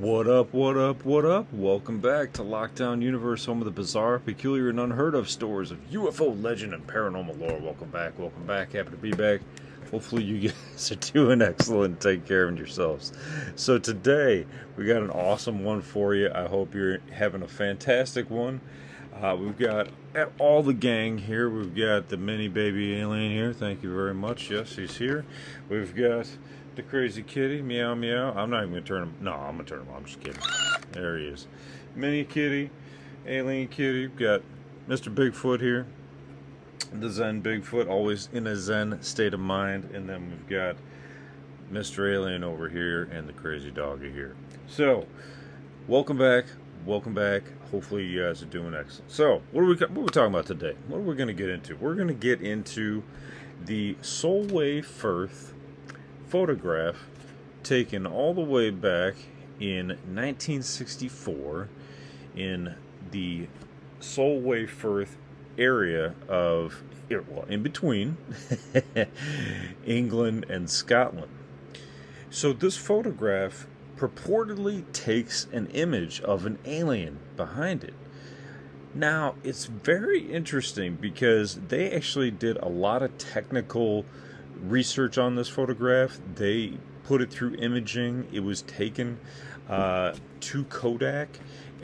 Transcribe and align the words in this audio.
What 0.00 0.28
up, 0.28 0.54
what 0.54 0.78
up, 0.78 1.04
what 1.04 1.26
up? 1.26 1.52
Welcome 1.52 2.00
back 2.00 2.32
to 2.32 2.42
Lockdown 2.42 3.02
Universe, 3.02 3.44
home 3.44 3.58
of 3.60 3.66
the 3.66 3.70
bizarre, 3.70 4.18
peculiar, 4.18 4.70
and 4.70 4.80
unheard 4.80 5.14
of 5.14 5.28
stories 5.28 5.70
of 5.70 5.78
UFO 5.90 6.42
legend 6.42 6.72
and 6.72 6.86
paranormal 6.86 7.38
lore. 7.38 7.58
Welcome 7.60 7.90
back, 7.90 8.18
welcome 8.18 8.46
back. 8.46 8.72
Happy 8.72 8.92
to 8.92 8.96
be 8.96 9.10
back. 9.10 9.42
Hopefully, 9.90 10.24
you 10.24 10.48
guys 10.72 10.90
are 10.90 10.94
doing 10.94 11.42
excellent. 11.42 12.00
Take 12.00 12.24
care 12.26 12.48
of 12.48 12.56
yourselves. 12.56 13.12
So, 13.56 13.78
today 13.78 14.46
we 14.74 14.86
got 14.86 15.02
an 15.02 15.10
awesome 15.10 15.64
one 15.64 15.82
for 15.82 16.14
you. 16.14 16.30
I 16.34 16.46
hope 16.46 16.74
you're 16.74 17.00
having 17.12 17.42
a 17.42 17.48
fantastic 17.48 18.30
one. 18.30 18.62
Uh, 19.20 19.36
we've 19.38 19.58
got 19.58 19.88
all 20.38 20.62
the 20.62 20.72
gang 20.72 21.18
here. 21.18 21.50
We've 21.50 21.76
got 21.76 22.08
the 22.08 22.16
mini 22.16 22.48
baby 22.48 22.96
alien 22.96 23.32
here. 23.32 23.52
Thank 23.52 23.82
you 23.82 23.94
very 23.94 24.14
much. 24.14 24.50
Yes, 24.50 24.76
he's 24.76 24.96
here. 24.96 25.26
We've 25.68 25.94
got 25.94 26.26
the 26.76 26.82
crazy 26.82 27.22
kitty. 27.22 27.62
Meow 27.62 27.94
meow. 27.94 28.32
I'm 28.32 28.50
not 28.50 28.62
even 28.62 28.70
gonna 28.70 28.82
turn 28.82 29.02
him. 29.04 29.14
No, 29.20 29.32
I'm 29.32 29.56
gonna 29.56 29.64
turn 29.64 29.80
him. 29.80 29.88
I'm 29.94 30.04
just 30.04 30.20
kidding. 30.20 30.42
There 30.92 31.18
he 31.18 31.26
is. 31.26 31.46
Mini 31.94 32.24
kitty, 32.24 32.70
alien 33.26 33.68
kitty. 33.68 34.06
We've 34.06 34.16
got 34.16 34.42
Mr. 34.88 35.14
Bigfoot 35.14 35.60
here. 35.60 35.86
The 36.92 37.10
Zen 37.10 37.42
Bigfoot, 37.42 37.88
always 37.88 38.28
in 38.32 38.46
a 38.46 38.56
Zen 38.56 39.00
state 39.02 39.34
of 39.34 39.40
mind. 39.40 39.90
And 39.94 40.08
then 40.08 40.30
we've 40.30 40.48
got 40.48 40.76
Mr. 41.72 42.12
Alien 42.12 42.42
over 42.42 42.68
here 42.68 43.04
and 43.04 43.28
the 43.28 43.32
crazy 43.32 43.70
doggy 43.70 44.10
here. 44.10 44.34
So, 44.66 45.06
welcome 45.86 46.18
back 46.18 46.46
welcome 46.86 47.14
back. 47.14 47.42
Hopefully, 47.70 48.04
you 48.04 48.22
guys 48.22 48.42
are 48.42 48.46
doing 48.46 48.74
excellent. 48.74 49.10
So, 49.10 49.42
what 49.52 49.62
are 49.62 49.66
we 49.66 49.74
what 49.74 49.90
are 49.90 50.00
we 50.00 50.08
talking 50.08 50.34
about 50.34 50.46
today? 50.46 50.74
What 50.88 50.98
are 50.98 51.02
we 51.02 51.14
going 51.14 51.28
to 51.28 51.34
get 51.34 51.48
into? 51.48 51.76
We're 51.76 51.94
going 51.94 52.08
to 52.08 52.14
get 52.14 52.40
into 52.40 53.02
the 53.64 53.96
Solway 54.02 54.80
Firth 54.80 55.52
photograph 56.30 57.08
taken 57.64 58.06
all 58.06 58.32
the 58.32 58.40
way 58.40 58.70
back 58.70 59.14
in 59.58 59.88
1964 59.88 61.68
in 62.36 62.76
the 63.10 63.48
Solway 63.98 64.64
Firth 64.66 65.16
area 65.58 66.14
of 66.28 66.84
well, 67.10 67.44
in 67.48 67.64
between 67.64 68.16
England 69.84 70.46
and 70.48 70.70
Scotland. 70.70 71.32
So 72.30 72.52
this 72.52 72.76
photograph 72.76 73.66
purportedly 73.96 74.84
takes 74.92 75.48
an 75.52 75.66
image 75.68 76.20
of 76.20 76.46
an 76.46 76.60
alien 76.64 77.18
behind 77.36 77.82
it. 77.82 77.94
Now, 78.94 79.34
it's 79.42 79.66
very 79.66 80.20
interesting 80.20 80.94
because 80.94 81.56
they 81.68 81.90
actually 81.90 82.30
did 82.30 82.56
a 82.58 82.68
lot 82.68 83.02
of 83.02 83.18
technical 83.18 84.04
research 84.62 85.18
on 85.18 85.34
this 85.34 85.48
photograph. 85.48 86.18
They 86.34 86.74
put 87.04 87.20
it 87.20 87.30
through 87.30 87.54
imaging. 87.56 88.28
It 88.32 88.40
was 88.40 88.62
taken 88.62 89.18
uh, 89.68 90.14
to 90.40 90.64
Kodak 90.64 91.28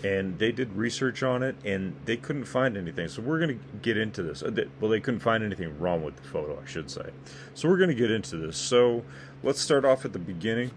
and 0.05 0.39
they 0.39 0.53
did 0.53 0.73
research 0.75 1.23
on 1.23 1.43
it 1.43 1.57
and 1.65 1.97
they 2.05 2.17
couldn't 2.17 2.45
find 2.45 2.77
anything. 2.77 3.09
So 3.09 3.23
we're 3.23 3.39
going 3.39 3.59
to 3.59 3.79
get 3.83 3.97
into 3.97 4.23
this. 4.23 4.43
Uh, 4.43 4.65
well, 4.81 4.91
they 4.91 5.01
couldn't 5.01 5.21
find 5.21 5.43
anything 5.43 5.79
wrong 5.79 6.03
with 6.03 6.17
the 6.17 6.23
photo, 6.23 6.61
I 6.63 6.67
should 6.67 6.91
say. 6.91 7.11
So 7.55 7.69
we're 7.69 7.79
going 7.79 7.89
to 7.89 7.95
get 7.95 8.11
into 8.11 8.37
this. 8.37 8.57
So 8.57 9.05
let's 9.43 9.61
start 9.61 9.85
off 9.85 10.05
at 10.05 10.13
the 10.13 10.19
beginning 10.19 10.71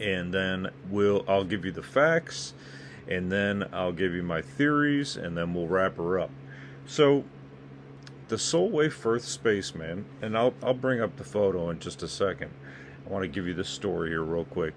and 0.00 0.32
then 0.32 0.68
we'll 0.90 1.24
I'll 1.26 1.44
give 1.44 1.64
you 1.64 1.72
the 1.72 1.82
facts 1.82 2.54
and 3.08 3.30
then 3.30 3.68
I'll 3.72 3.92
give 3.92 4.14
you 4.14 4.22
my 4.22 4.42
theories 4.42 5.16
and 5.16 5.36
then 5.36 5.54
we'll 5.54 5.68
wrap 5.68 5.96
her 5.96 6.18
up. 6.20 6.30
So 6.86 7.24
the 8.28 8.38
Solway 8.38 8.88
Firth 8.88 9.24
spaceman, 9.24 10.04
and 10.20 10.36
I'll 10.36 10.54
I'll 10.62 10.74
bring 10.74 11.00
up 11.00 11.16
the 11.16 11.24
photo 11.24 11.70
in 11.70 11.78
just 11.78 12.02
a 12.02 12.08
second. 12.08 12.50
I 13.06 13.12
want 13.12 13.22
to 13.22 13.28
give 13.28 13.46
you 13.46 13.54
this 13.54 13.68
story 13.68 14.10
here 14.10 14.22
real 14.22 14.44
quick. 14.44 14.74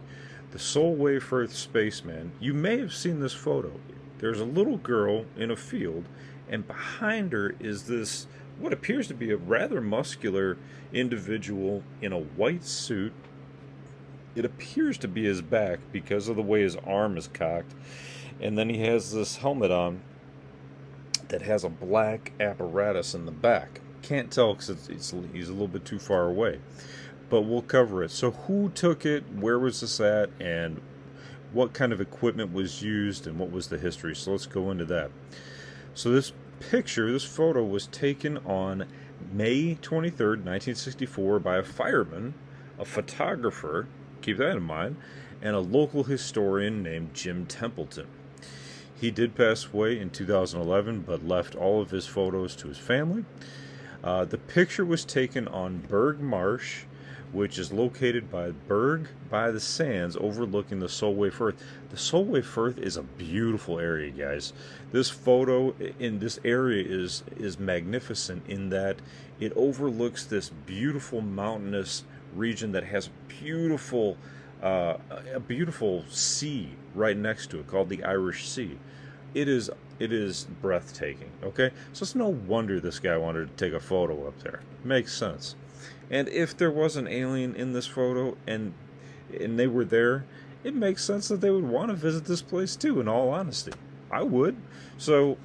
The 0.51 0.59
Solway 0.59 1.19
Firth 1.19 1.55
spaceman, 1.55 2.31
you 2.39 2.53
may 2.53 2.79
have 2.79 2.93
seen 2.93 3.19
this 3.19 3.33
photo. 3.33 3.71
There's 4.19 4.39
a 4.39 4.45
little 4.45 4.77
girl 4.77 5.25
in 5.37 5.51
a 5.51 5.55
field, 5.55 6.05
and 6.49 6.67
behind 6.67 7.31
her 7.33 7.55
is 7.59 7.83
this 7.83 8.27
what 8.59 8.73
appears 8.73 9.07
to 9.07 9.13
be 9.13 9.31
a 9.31 9.37
rather 9.37 9.79
muscular 9.79 10.57
individual 10.91 11.83
in 12.01 12.11
a 12.11 12.19
white 12.19 12.65
suit 12.65 13.13
it 14.35 14.45
appears 14.45 14.97
to 14.99 15.07
be 15.07 15.25
his 15.25 15.41
back 15.41 15.79
because 15.91 16.29
of 16.29 16.35
the 16.35 16.41
way 16.41 16.61
his 16.61 16.75
arm 16.77 17.17
is 17.17 17.27
cocked. 17.27 17.73
And 18.39 18.57
then 18.57 18.69
he 18.69 18.79
has 18.85 19.11
this 19.11 19.37
helmet 19.37 19.71
on 19.71 20.01
that 21.29 21.43
has 21.43 21.63
a 21.63 21.69
black 21.69 22.33
apparatus 22.39 23.15
in 23.15 23.25
the 23.25 23.31
back. 23.31 23.81
Can't 24.01 24.31
tell 24.31 24.53
because 24.53 24.69
it's, 24.69 24.89
it's, 24.89 25.13
he's 25.33 25.49
a 25.49 25.53
little 25.53 25.67
bit 25.67 25.85
too 25.85 25.99
far 25.99 26.27
away. 26.27 26.59
But 27.29 27.41
we'll 27.41 27.61
cover 27.61 28.03
it. 28.03 28.11
So, 28.11 28.31
who 28.31 28.69
took 28.69 29.05
it? 29.05 29.23
Where 29.33 29.59
was 29.59 29.81
this 29.81 29.99
at? 29.99 30.29
And 30.39 30.81
what 31.53 31.73
kind 31.73 31.93
of 31.93 32.01
equipment 32.01 32.53
was 32.53 32.81
used? 32.81 33.27
And 33.27 33.37
what 33.37 33.51
was 33.51 33.67
the 33.67 33.77
history? 33.77 34.15
So, 34.15 34.31
let's 34.31 34.47
go 34.47 34.71
into 34.71 34.85
that. 34.85 35.11
So, 35.93 36.11
this 36.11 36.33
picture, 36.59 37.11
this 37.11 37.23
photo 37.23 37.63
was 37.63 37.87
taken 37.87 38.37
on 38.39 38.87
May 39.31 39.75
23rd, 39.75 40.43
1964, 40.43 41.39
by 41.39 41.57
a 41.57 41.63
fireman, 41.63 42.33
a 42.79 42.85
photographer, 42.85 43.87
keep 44.21 44.37
that 44.37 44.55
in 44.55 44.63
mind, 44.63 44.95
and 45.41 45.55
a 45.55 45.59
local 45.59 46.05
historian 46.05 46.81
named 46.81 47.13
Jim 47.13 47.45
Templeton. 47.45 48.07
He 48.99 49.11
did 49.11 49.35
pass 49.35 49.67
away 49.71 49.99
in 49.99 50.09
2011, 50.09 51.01
but 51.01 51.25
left 51.25 51.55
all 51.55 51.81
of 51.81 51.91
his 51.91 52.05
photos 52.05 52.55
to 52.57 52.67
his 52.67 52.77
family. 52.77 53.25
Uh, 54.03 54.25
the 54.25 54.37
picture 54.37 54.85
was 54.85 55.05
taken 55.05 55.47
on 55.47 55.77
Burgh 55.77 56.19
Marsh, 56.19 56.83
which 57.31 57.59
is 57.59 57.71
located 57.71 58.31
by 58.31 58.51
Burgh 58.51 59.07
by 59.29 59.51
the 59.51 59.59
Sands, 59.59 60.17
overlooking 60.19 60.79
the 60.79 60.89
Solway 60.89 61.29
Firth. 61.29 61.61
The 61.89 61.97
Solway 61.97 62.41
Firth 62.41 62.77
is 62.79 62.97
a 62.97 63.03
beautiful 63.03 63.79
area, 63.79 64.09
guys. 64.09 64.53
This 64.91 65.09
photo 65.09 65.75
in 65.99 66.19
this 66.19 66.39
area 66.43 66.83
is 66.85 67.23
is 67.37 67.59
magnificent 67.59 68.43
in 68.47 68.69
that 68.69 68.97
it 69.39 69.53
overlooks 69.55 70.25
this 70.25 70.49
beautiful 70.65 71.21
mountainous 71.21 72.03
region 72.35 72.71
that 72.71 72.85
has 72.85 73.09
beautiful, 73.27 74.17
uh, 74.61 74.97
a 75.33 75.39
beautiful 75.39 76.03
sea 76.09 76.69
right 76.95 77.17
next 77.17 77.49
to 77.51 77.59
it 77.59 77.67
called 77.67 77.89
the 77.89 78.03
Irish 78.03 78.47
Sea. 78.47 78.77
It 79.33 79.47
is 79.47 79.69
it 79.99 80.11
is 80.13 80.47
breathtaking. 80.61 81.29
Okay, 81.43 81.71
so 81.93 82.03
it's 82.03 82.15
no 82.15 82.29
wonder 82.29 82.79
this 82.79 82.99
guy 82.99 83.17
wanted 83.17 83.55
to 83.55 83.65
take 83.65 83.73
a 83.73 83.79
photo 83.79 84.27
up 84.27 84.39
there. 84.39 84.61
Makes 84.83 85.13
sense. 85.13 85.55
And 86.09 86.27
if 86.29 86.57
there 86.57 86.71
was 86.71 86.95
an 86.95 87.07
alien 87.07 87.55
in 87.55 87.73
this 87.73 87.85
photo 87.85 88.37
and 88.47 88.73
and 89.39 89.59
they 89.59 89.67
were 89.67 89.85
there, 89.85 90.25
it 90.63 90.73
makes 90.73 91.03
sense 91.03 91.27
that 91.27 91.41
they 91.41 91.51
would 91.51 91.63
want 91.63 91.89
to 91.89 91.95
visit 91.95 92.25
this 92.25 92.41
place 92.41 92.75
too. 92.75 92.99
In 92.99 93.07
all 93.07 93.29
honesty, 93.29 93.73
I 94.11 94.23
would. 94.23 94.57
So 94.97 95.37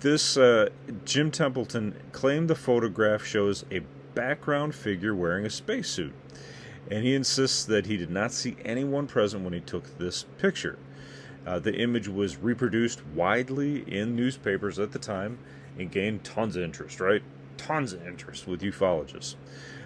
this 0.00 0.36
uh, 0.36 0.68
Jim 1.04 1.30
Templeton 1.30 1.94
claimed 2.12 2.48
the 2.48 2.54
photograph 2.54 3.24
shows 3.24 3.64
a 3.70 3.80
background 4.14 4.74
figure 4.74 5.14
wearing 5.14 5.44
a 5.44 5.50
spacesuit, 5.50 6.12
and 6.90 7.04
he 7.04 7.14
insists 7.14 7.64
that 7.64 7.86
he 7.86 7.96
did 7.96 8.10
not 8.10 8.32
see 8.32 8.56
anyone 8.64 9.06
present 9.06 9.44
when 9.44 9.52
he 9.52 9.60
took 9.60 9.98
this 9.98 10.24
picture. 10.38 10.78
Uh, 11.46 11.58
the 11.58 11.74
image 11.74 12.06
was 12.06 12.36
reproduced 12.36 13.04
widely 13.14 13.82
in 13.92 14.14
newspapers 14.14 14.78
at 14.78 14.92
the 14.92 14.98
time 14.98 15.38
and 15.78 15.90
gained 15.90 16.22
tons 16.22 16.56
of 16.56 16.62
interest, 16.62 17.00
right? 17.00 17.22
Tons 17.56 17.92
of 17.92 18.06
interest 18.06 18.46
with 18.46 18.60
ufologists. 18.60 19.36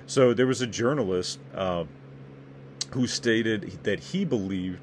So 0.06 0.34
there 0.34 0.46
was 0.46 0.60
a 0.60 0.66
journalist 0.66 1.38
uh, 1.54 1.84
who 2.90 3.06
stated 3.06 3.78
that 3.84 4.00
he 4.00 4.24
believed 4.24 4.80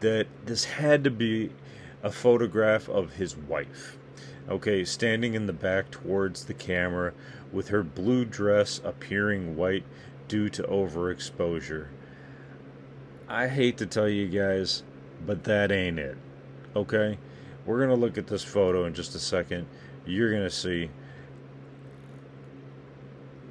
that 0.00 0.26
this 0.46 0.64
had 0.64 1.04
to 1.04 1.10
be 1.10 1.50
a 2.02 2.10
photograph 2.10 2.88
of 2.88 3.14
his 3.14 3.36
wife. 3.36 3.98
Okay, 4.48 4.84
standing 4.84 5.34
in 5.34 5.46
the 5.46 5.52
back 5.52 5.90
towards 5.90 6.44
the 6.44 6.54
camera 6.54 7.12
with 7.52 7.68
her 7.68 7.82
blue 7.82 8.24
dress 8.24 8.80
appearing 8.84 9.56
white 9.56 9.84
due 10.30 10.48
to 10.48 10.62
overexposure. 10.62 11.88
I 13.28 13.48
hate 13.48 13.76
to 13.78 13.86
tell 13.86 14.08
you 14.08 14.28
guys, 14.28 14.84
but 15.26 15.42
that 15.44 15.72
ain't 15.72 15.98
it. 15.98 16.16
Okay? 16.76 17.18
We're 17.66 17.78
going 17.78 17.90
to 17.90 17.96
look 17.96 18.16
at 18.16 18.28
this 18.28 18.44
photo 18.44 18.84
in 18.84 18.94
just 18.94 19.16
a 19.16 19.18
second. 19.18 19.66
You're 20.06 20.30
going 20.30 20.44
to 20.44 20.50
see 20.50 20.88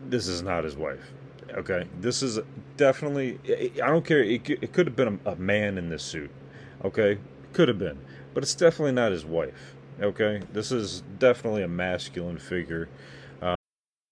this 0.08 0.30
is 0.30 0.42
not 0.42 0.64
his 0.64 0.78
wife. 0.78 1.12
Okay? 1.52 1.86
This 2.00 2.24
is 2.24 2.40
definitely, 2.78 3.40
I 3.84 3.88
don't 3.88 4.06
care, 4.06 4.24
it, 4.24 4.72
could 4.72 4.88
have 4.88 4.96
been 4.96 5.20
a 5.26 5.36
man 5.36 5.78
in 5.78 5.90
this 5.90 6.02
suit. 6.02 6.32
Okay? 6.86 7.20
Could 7.52 7.68
have 7.68 7.78
been. 7.78 8.00
But 8.34 8.44
it's 8.44 8.56
definitely 8.56 8.94
not 8.94 9.12
his 9.12 9.26
wife. 9.26 9.76
Okay? 10.02 10.44
This 10.54 10.72
is 10.72 11.04
definitely 11.20 11.62
a 11.62 11.68
masculine 11.68 12.38
figure 12.38 12.88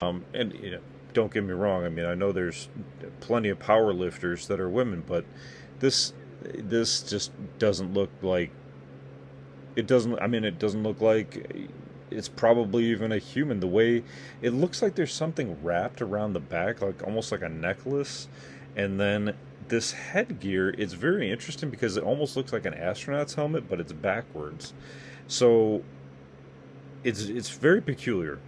Um, 0.00 0.24
and 0.32 0.54
you 0.54 0.70
know, 0.70 0.80
don't 1.12 1.32
get 1.32 1.42
me 1.42 1.52
wrong. 1.52 1.84
I 1.84 1.88
mean, 1.88 2.04
I 2.04 2.14
know 2.14 2.30
there's 2.30 2.68
plenty 3.18 3.48
of 3.48 3.58
power 3.58 3.92
lifters 3.92 4.46
that 4.46 4.60
are 4.60 4.68
women, 4.68 5.02
but 5.04 5.24
this 5.80 6.12
this 6.40 7.02
just 7.02 7.32
doesn't 7.58 7.94
look 7.94 8.10
like 8.22 8.52
it 9.74 9.88
doesn't. 9.88 10.16
I 10.20 10.28
mean, 10.28 10.44
it 10.44 10.60
doesn't 10.60 10.84
look 10.84 11.00
like 11.00 11.68
it's 12.12 12.28
probably 12.28 12.84
even 12.84 13.10
a 13.10 13.18
human. 13.18 13.58
The 13.58 13.66
way 13.66 14.04
it 14.40 14.50
looks 14.50 14.82
like 14.82 14.94
there's 14.94 15.12
something 15.12 15.58
wrapped 15.64 16.00
around 16.00 16.34
the 16.34 16.40
back, 16.40 16.80
like 16.80 17.02
almost 17.02 17.32
like 17.32 17.42
a 17.42 17.48
necklace, 17.48 18.28
and 18.76 19.00
then 19.00 19.34
this 19.66 19.90
headgear. 19.90 20.70
It's 20.78 20.92
very 20.92 21.28
interesting 21.28 21.70
because 21.70 21.96
it 21.96 22.04
almost 22.04 22.36
looks 22.36 22.52
like 22.52 22.66
an 22.66 22.74
astronaut's 22.74 23.34
helmet, 23.34 23.68
but 23.68 23.80
it's 23.80 23.92
backwards. 23.92 24.74
So 25.26 25.82
it's 27.02 27.22
it's 27.24 27.50
very 27.50 27.80
peculiar. 27.82 28.38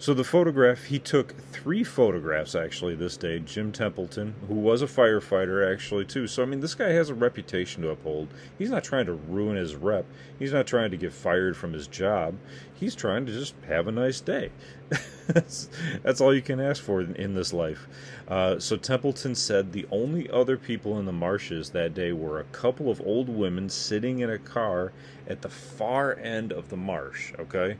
So 0.00 0.14
the 0.14 0.24
photograph, 0.24 0.84
he 0.84 0.98
took 0.98 1.36
three 1.52 1.84
photographs 1.84 2.54
actually 2.54 2.94
this 2.94 3.18
day. 3.18 3.38
Jim 3.38 3.70
Templeton, 3.70 4.34
who 4.48 4.54
was 4.54 4.80
a 4.80 4.86
firefighter 4.86 5.70
actually 5.70 6.06
too. 6.06 6.26
So 6.26 6.42
I 6.42 6.46
mean, 6.46 6.60
this 6.60 6.74
guy 6.74 6.88
has 6.88 7.10
a 7.10 7.14
reputation 7.14 7.82
to 7.82 7.90
uphold. 7.90 8.28
He's 8.58 8.70
not 8.70 8.82
trying 8.82 9.04
to 9.06 9.12
ruin 9.12 9.58
his 9.58 9.76
rep. 9.76 10.06
He's 10.38 10.54
not 10.54 10.66
trying 10.66 10.90
to 10.92 10.96
get 10.96 11.12
fired 11.12 11.54
from 11.54 11.74
his 11.74 11.86
job. 11.86 12.36
He's 12.72 12.94
trying 12.94 13.26
to 13.26 13.32
just 13.32 13.54
have 13.68 13.88
a 13.88 13.92
nice 13.92 14.22
day. 14.22 14.52
that's, 15.26 15.68
that's 16.02 16.22
all 16.22 16.34
you 16.34 16.40
can 16.40 16.60
ask 16.60 16.82
for 16.82 17.02
in, 17.02 17.14
in 17.16 17.34
this 17.34 17.52
life. 17.52 17.86
Uh, 18.26 18.58
so 18.58 18.78
Templeton 18.78 19.34
said 19.34 19.72
the 19.72 19.86
only 19.90 20.30
other 20.30 20.56
people 20.56 20.98
in 20.98 21.04
the 21.04 21.12
marshes 21.12 21.68
that 21.70 21.92
day 21.92 22.12
were 22.12 22.40
a 22.40 22.44
couple 22.44 22.90
of 22.90 23.02
old 23.02 23.28
women 23.28 23.68
sitting 23.68 24.20
in 24.20 24.30
a 24.30 24.38
car 24.38 24.92
at 25.28 25.42
the 25.42 25.50
far 25.50 26.18
end 26.18 26.54
of 26.54 26.70
the 26.70 26.76
marsh. 26.78 27.34
Okay 27.38 27.76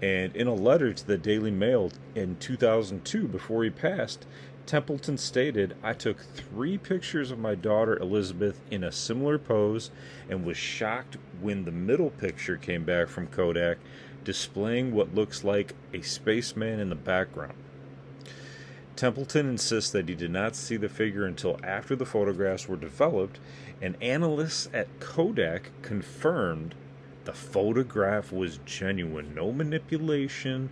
and 0.00 0.34
in 0.36 0.46
a 0.46 0.54
letter 0.54 0.92
to 0.92 1.06
the 1.06 1.18
Daily 1.18 1.50
Mail 1.50 1.90
in 2.14 2.36
2002, 2.36 3.26
before 3.26 3.64
he 3.64 3.70
passed, 3.70 4.26
Templeton 4.64 5.16
stated, 5.16 5.74
I 5.82 5.94
took 5.94 6.20
three 6.20 6.76
pictures 6.76 7.30
of 7.30 7.38
my 7.38 7.54
daughter 7.54 7.96
Elizabeth 7.98 8.60
in 8.70 8.84
a 8.84 8.92
similar 8.92 9.38
pose 9.38 9.90
and 10.28 10.44
was 10.44 10.58
shocked 10.58 11.16
when 11.40 11.64
the 11.64 11.72
middle 11.72 12.10
picture 12.10 12.56
came 12.56 12.84
back 12.84 13.08
from 13.08 13.28
Kodak, 13.28 13.78
displaying 14.24 14.92
what 14.92 15.14
looks 15.14 15.42
like 15.42 15.74
a 15.94 16.02
spaceman 16.02 16.80
in 16.80 16.90
the 16.90 16.94
background. 16.94 17.56
Templeton 18.94 19.48
insists 19.48 19.90
that 19.92 20.08
he 20.08 20.14
did 20.14 20.32
not 20.32 20.54
see 20.54 20.76
the 20.76 20.88
figure 20.88 21.24
until 21.24 21.58
after 21.62 21.96
the 21.96 22.04
photographs 22.04 22.68
were 22.68 22.76
developed, 22.76 23.40
and 23.80 23.96
analysts 24.02 24.68
at 24.74 25.00
Kodak 25.00 25.70
confirmed 25.82 26.74
the 27.28 27.34
photograph 27.34 28.32
was 28.32 28.58
genuine, 28.64 29.34
no 29.34 29.52
manipulation. 29.52 30.70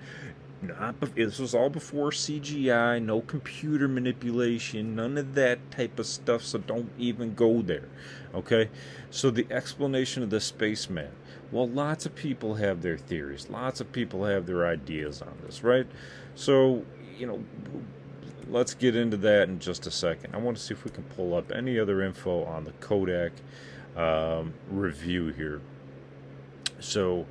Not 0.63 0.99
this 1.15 1.39
was 1.39 1.55
all 1.55 1.69
before 1.69 2.09
CGI, 2.13 3.03
no 3.03 3.21
computer 3.21 3.87
manipulation, 3.87 4.97
none 4.97 5.19
of 5.19 5.35
that 5.35 5.71
type 5.71 5.99
of 5.99 6.07
stuff. 6.07 6.43
So 6.43 6.59
don't 6.59 6.91
even 6.97 7.35
go 7.35 7.61
there. 7.61 7.91
Okay, 8.35 8.71
so 9.11 9.29
the 9.31 9.47
explanation 9.51 10.23
of 10.23 10.31
the 10.31 10.41
spaceman. 10.41 11.11
Well, 11.53 11.69
lots 11.69 12.07
of 12.07 12.15
people 12.15 12.55
have 12.55 12.81
their 12.81 12.97
theories. 12.97 13.51
Lots 13.51 13.83
of 13.83 13.93
people 13.93 14.25
have 14.25 14.47
their 14.47 14.67
ideas 14.67 15.21
on 15.21 15.37
this, 15.45 15.63
right? 15.63 15.87
So 16.37 16.87
you 17.19 17.27
know, 17.27 17.45
let's 18.49 18.73
get 18.73 18.97
into 18.97 19.19
that 19.19 19.51
in 19.51 19.59
just 19.59 19.87
a 19.87 19.91
second. 19.91 20.35
I 20.35 20.39
want 20.39 20.57
to 20.57 20.63
see 20.63 20.73
if 20.73 20.87
we 20.87 20.91
can 20.91 21.05
pull 21.05 21.35
up 21.35 21.53
any 21.53 21.79
other 21.79 22.01
info 22.01 22.45
on 22.45 22.65
the 22.65 22.73
Kodak 22.81 23.33
um, 23.95 24.55
review 24.71 25.35
here. 25.35 25.61
So 26.81 27.27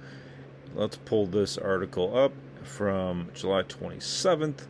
let's 0.74 0.97
pull 0.97 1.25
this 1.27 1.57
article 1.57 2.18
up 2.18 2.33
from 2.63 3.30
July 3.33 3.63
27th 3.63 4.65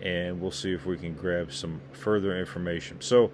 and 0.00 0.40
we'll 0.40 0.50
see 0.50 0.72
if 0.72 0.84
we 0.84 0.98
can 0.98 1.14
grab 1.14 1.52
some 1.52 1.80
further 1.92 2.38
information. 2.38 3.00
So 3.00 3.30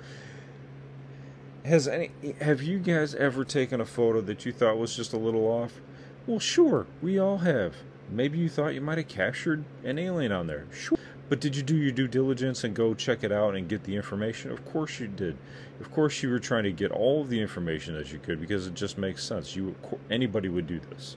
has 1.64 1.88
any 1.88 2.10
have 2.40 2.62
you 2.62 2.78
guys 2.78 3.14
ever 3.14 3.44
taken 3.44 3.81
a 3.81 3.87
photo 3.87 4.20
that 4.20 4.44
you 4.44 4.52
thought 4.52 4.78
was 4.78 4.94
just 4.94 5.12
a 5.12 5.19
little 5.19 5.46
off? 5.46 5.81
Well, 6.26 6.38
sure, 6.38 6.87
we 7.00 7.19
all 7.19 7.38
have. 7.38 7.75
Maybe 8.10 8.38
you 8.38 8.49
thought 8.49 8.75
you 8.75 8.81
might 8.81 8.99
have 8.99 9.08
captured 9.08 9.64
an 9.84 9.99
alien 9.99 10.32
on 10.32 10.46
there. 10.46 10.66
Sure. 10.72 10.99
But 11.29 11.41
did 11.41 11.55
you 11.55 11.63
do 11.63 11.77
your 11.77 11.93
due 11.93 12.09
diligence 12.09 12.65
and 12.65 12.75
go 12.75 12.95
check 12.95 13.23
it 13.23 13.31
out 13.31 13.55
and 13.55 13.69
get 13.69 13.85
the 13.85 13.95
information? 13.95 14.51
Of 14.51 14.65
course 14.65 14.99
you 14.99 15.09
did. 15.09 15.37
Of 15.81 15.91
course 15.93 16.23
you 16.23 16.31
were 16.31 16.39
trying 16.39 16.65
to 16.65 16.73
get 16.73 16.91
all 16.91 17.21
of 17.21 17.29
the 17.29 17.41
information 17.41 17.95
that 17.95 18.13
you 18.13 18.19
could 18.19 18.41
because 18.41 18.67
it 18.67 18.75
just 18.75 18.97
makes 18.97 19.23
sense. 19.23 19.55
You 19.55 19.75
anybody 20.11 20.49
would 20.49 20.67
do 20.67 20.81
this. 20.81 21.17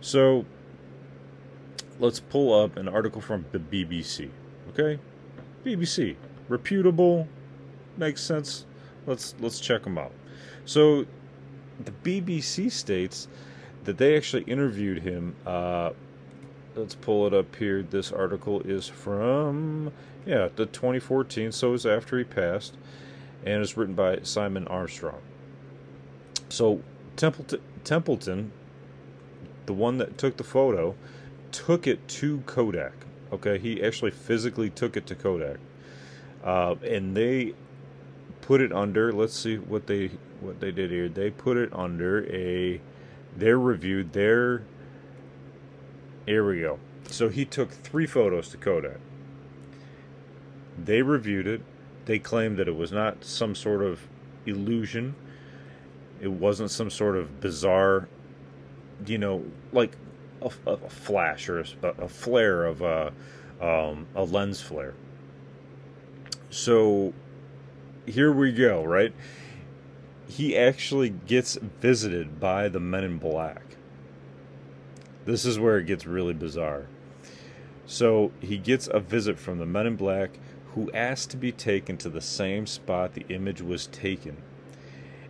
So 0.00 0.46
let's 1.98 2.20
pull 2.20 2.58
up 2.58 2.76
an 2.76 2.88
article 2.88 3.20
from 3.20 3.44
the 3.52 3.58
BBC. 3.58 4.30
Okay? 4.70 4.98
BBC, 5.64 6.16
reputable, 6.48 7.28
makes 7.96 8.22
sense. 8.22 8.64
Let's 9.06 9.34
let's 9.40 9.60
check 9.60 9.84
them 9.84 9.98
out. 9.98 10.12
So 10.64 11.06
the 11.84 11.92
BBC 12.02 12.70
states 12.70 13.28
that 13.84 13.98
they 13.98 14.16
actually 14.16 14.44
interviewed 14.44 15.02
him 15.02 15.36
uh, 15.46 15.90
let's 16.76 16.94
pull 16.94 17.26
it 17.26 17.34
up 17.34 17.54
here. 17.56 17.82
This 17.82 18.12
article 18.12 18.60
is 18.62 18.88
from 18.88 19.92
yeah, 20.26 20.48
the 20.54 20.66
2014, 20.66 21.52
so 21.52 21.74
it's 21.74 21.86
after 21.86 22.18
he 22.18 22.24
passed, 22.24 22.76
and 23.44 23.62
it's 23.62 23.76
written 23.76 23.94
by 23.94 24.20
Simon 24.22 24.66
Armstrong. 24.68 25.20
So 26.48 26.82
Templeton, 27.16 27.60
Templeton, 27.84 28.52
the 29.66 29.72
one 29.72 29.98
that 29.98 30.18
took 30.18 30.36
the 30.36 30.44
photo, 30.44 30.94
took 31.52 31.86
it 31.86 32.06
to 32.08 32.42
Kodak. 32.46 32.92
Okay, 33.32 33.58
he 33.58 33.82
actually 33.82 34.10
physically 34.10 34.70
took 34.70 34.96
it 34.96 35.06
to 35.06 35.14
Kodak, 35.14 35.58
uh, 36.42 36.76
and 36.86 37.16
they 37.16 37.54
put 38.40 38.60
it 38.60 38.72
under. 38.72 39.12
Let's 39.12 39.34
see 39.34 39.56
what 39.56 39.86
they 39.86 40.10
what 40.40 40.60
they 40.60 40.70
did 40.70 40.90
here. 40.90 41.08
They 41.08 41.30
put 41.30 41.56
it 41.56 41.70
under 41.72 42.26
a. 42.32 42.80
They 43.36 43.52
reviewed 43.52 44.12
their 44.12 44.62
here 46.26 46.46
we 46.46 46.60
go. 46.60 46.78
So 47.08 47.28
he 47.28 47.44
took 47.44 47.70
three 47.70 48.06
photos 48.06 48.48
to 48.50 48.56
Kodak. 48.56 48.98
They 50.82 51.02
reviewed 51.02 51.46
it. 51.46 51.62
They 52.06 52.18
claimed 52.18 52.56
that 52.58 52.68
it 52.68 52.76
was 52.76 52.92
not 52.92 53.24
some 53.24 53.54
sort 53.54 53.82
of 53.82 54.00
illusion. 54.46 55.14
It 56.20 56.32
wasn't 56.32 56.70
some 56.70 56.90
sort 56.90 57.16
of 57.16 57.40
bizarre, 57.40 58.08
you 59.06 59.18
know, 59.18 59.44
like 59.72 59.96
a, 60.42 60.50
a 60.66 60.90
flash 60.90 61.48
or 61.48 61.60
a, 61.60 61.88
a, 61.98 62.08
flare 62.08 62.64
of 62.64 62.82
a, 62.82 63.12
um, 63.60 64.06
a 64.14 64.24
lens 64.24 64.60
flare. 64.60 64.94
So 66.50 67.12
here 68.06 68.32
we 68.32 68.52
go, 68.52 68.84
right? 68.84 69.14
He 70.28 70.56
actually 70.56 71.10
gets 71.10 71.56
visited 71.56 72.40
by 72.40 72.68
the 72.68 72.80
men 72.80 73.04
in 73.04 73.18
black 73.18 73.62
this 75.24 75.44
is 75.44 75.58
where 75.58 75.78
it 75.78 75.86
gets 75.86 76.06
really 76.06 76.34
bizarre. 76.34 76.86
So 77.86 78.32
he 78.40 78.58
gets 78.58 78.88
a 78.90 79.00
visit 79.00 79.38
from 79.38 79.58
the 79.58 79.66
men 79.66 79.86
in 79.86 79.96
black 79.96 80.38
who 80.74 80.90
asked 80.92 81.30
to 81.30 81.36
be 81.36 81.52
taken 81.52 81.96
to 81.98 82.08
the 82.08 82.20
same 82.20 82.66
spot 82.66 83.14
the 83.14 83.26
image 83.28 83.62
was 83.62 83.86
taken. 83.86 84.38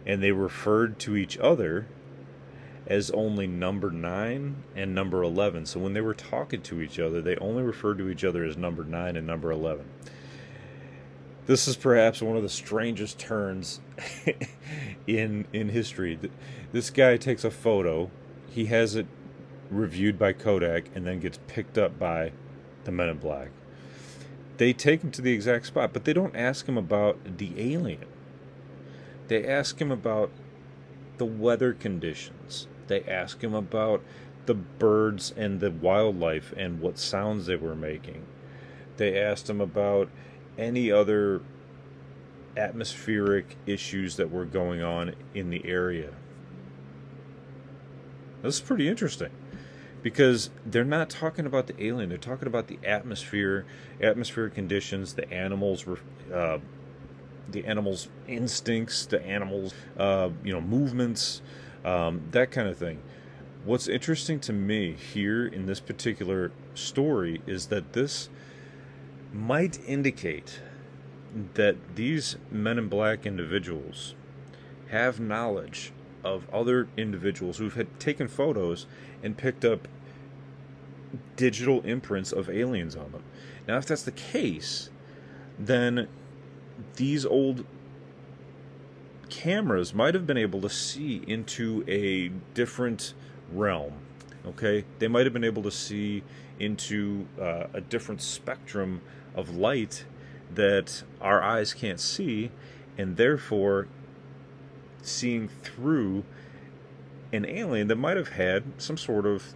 And 0.07 0.23
they 0.23 0.33
referred 0.33 0.99
to 1.01 1.17
each 1.17 1.39
other 1.39 1.87
as 2.87 3.11
only 3.11 3.47
number 3.47 3.91
9 3.91 4.57
and 4.77 4.95
number 4.95 5.23
11. 5.23 5.67
So 5.67 5.81
when 5.81 5.95
they 5.95 6.01
were 6.01 6.15
talking 6.15 6.63
to 6.63 6.81
each 6.81 6.99
other, 6.99 7.23
they 7.23 7.37
only 7.37 7.63
referred 7.63 7.99
to 7.99 8.09
each 8.09 8.25
other 8.25 8.45
as 8.45 8.57
number 8.57 8.85
9 8.85 9.17
and 9.17 9.27
number 9.27 9.51
11. 9.51 9.87
This 11.47 11.69
is 11.69 11.77
perhaps 11.77 12.23
one 12.23 12.37
of 12.37 12.43
the 12.43 12.49
strangest 12.49 13.19
turns 13.19 13.81
in 15.07 15.47
in 15.53 15.69
history. 15.69 16.19
This 16.73 16.89
guy 16.89 17.19
takes 17.19 17.45
a 17.45 17.51
photo, 17.51 18.11
he 18.49 18.67
has 18.67 18.97
it 18.97 19.07
reviewed 19.71 20.19
by 20.19 20.33
Kodak 20.33 20.85
and 20.95 21.07
then 21.07 21.21
gets 21.21 21.39
picked 21.47 21.79
up 21.79 21.99
by 21.99 22.33
the 22.85 22.93
Men 22.93 23.09
in 23.09 23.19
Black. 23.19 23.51
They 24.57 24.73
take 24.73 25.03
him 25.03 25.11
to 25.13 25.23
the 25.23 25.33
exact 25.33 25.67
spot, 25.67 25.93
but 25.93 26.05
they 26.05 26.13
don't 26.13 26.37
ask 26.37 26.67
him 26.67 26.79
about 26.79 27.39
the 27.39 27.53
alien. 27.57 28.07
They 29.29 29.47
ask 29.47 29.81
him 29.81 29.91
about 29.91 30.31
the 31.19 31.25
weather 31.25 31.73
conditions. 31.73 32.69
They 32.87 33.03
ask 33.03 33.43
him 33.43 33.55
about 33.55 34.03
the 34.47 34.55
birds 34.55 35.33
and 35.37 35.61
the 35.61 35.71
wildlife 35.71 36.53
and 36.57 36.81
what 36.81 36.99
sounds 36.99 37.47
they 37.47 37.57
were 37.57 37.75
making. 37.75 38.27
They 38.97 39.19
asked 39.19 39.49
him 39.51 39.61
about 39.61 40.09
any 40.57 40.93
other 40.93 41.41
atmospheric 42.57 43.57
issues 43.67 44.17
that 44.17 44.31
were 44.31 44.45
going 44.45 44.83
on 44.83 45.15
in 45.35 45.51
the 45.51 45.65
area. 45.65 46.11
This 48.43 48.57
is 48.57 48.61
pretty 48.61 48.87
interesting 48.89 49.31
because 50.05 50.51
they're 50.67 50.85
not 50.85 51.09
talking 51.09 51.47
about 51.47 51.67
the 51.67 51.83
alien; 51.83 52.11
they're 52.11 52.19
talking 52.19 52.47
about 52.47 52.69
the 52.69 52.79
atmosphere, 52.85 53.65
atmospheric 54.03 54.55
conditions, 54.55 55.15
the 55.15 55.29
animals, 55.33 55.87
uh, 56.33 56.59
the 57.51 57.65
animals' 57.65 58.09
instincts, 58.29 59.07
the 59.07 59.21
animals, 59.25 59.73
uh, 59.97 60.29
you 60.45 60.53
know, 60.53 60.61
movements, 60.61 61.41
um, 61.87 62.21
that 62.33 62.51
kind 62.51 62.69
of 62.69 62.77
thing. 62.77 63.01
What's 63.65 63.89
interesting 63.89 64.41
to 64.41 64.53
me 64.53 64.93
here 64.93 65.47
in 65.47 65.65
this 65.65 65.81
particular 65.81 66.53
story 66.75 67.41
is 67.47 67.69
that 67.69 67.95
this 67.95 68.29
might 69.33 69.81
indicate 69.89 70.61
that 71.55 71.77
these 71.97 72.37
men 72.51 72.79
in 72.79 72.89
black 72.89 73.25
individuals 73.25 74.15
have 74.91 75.19
knowledge 75.19 75.93
of 76.25 76.49
other 76.53 76.89
individuals 76.97 77.59
who've 77.59 77.75
had 77.75 78.01
taken 78.01 78.27
photos 78.29 78.87
and 79.23 79.37
picked 79.37 79.65
up 79.65 79.87
digital 81.37 81.81
imprints 81.83 82.33
of 82.33 82.49
aliens 82.49 82.97
on 82.97 83.13
them. 83.13 83.23
Now, 83.69 83.77
if 83.77 83.87
that's 83.87 84.03
the 84.03 84.13
case, 84.13 84.91
then 85.59 86.09
these 86.97 87.25
old 87.25 87.65
cameras 89.29 89.95
might 89.95 90.15
have 90.15 90.27
been 90.27 90.37
able 90.37 90.61
to 90.61 90.69
see 90.69 91.23
into 91.27 91.85
a 91.89 92.29
different 92.55 93.15
realm. 93.53 93.93
Okay, 94.47 94.85
they 94.99 95.09
might 95.09 95.25
have 95.25 95.33
been 95.33 95.45
able 95.45 95.63
to 95.63 95.71
see 95.71 96.23
into 96.59 97.27
uh, 97.41 97.67
a 97.73 97.81
different 97.81 98.21
spectrum 98.21 99.01
of 99.35 99.57
light 99.57 100.05
that 100.55 101.03
our 101.21 101.43
eyes 101.43 101.73
can't 101.73 101.99
see, 101.99 102.51
and 102.99 103.17
therefore 103.17 103.89
seeing 105.07 105.49
through 105.49 106.25
an 107.33 107.45
alien 107.45 107.89
that 107.89 107.97
might 107.97 108.17
have 108.17 108.31
had 108.31 108.65
some 108.79 108.97
sort 108.97 109.27
of 109.27 109.55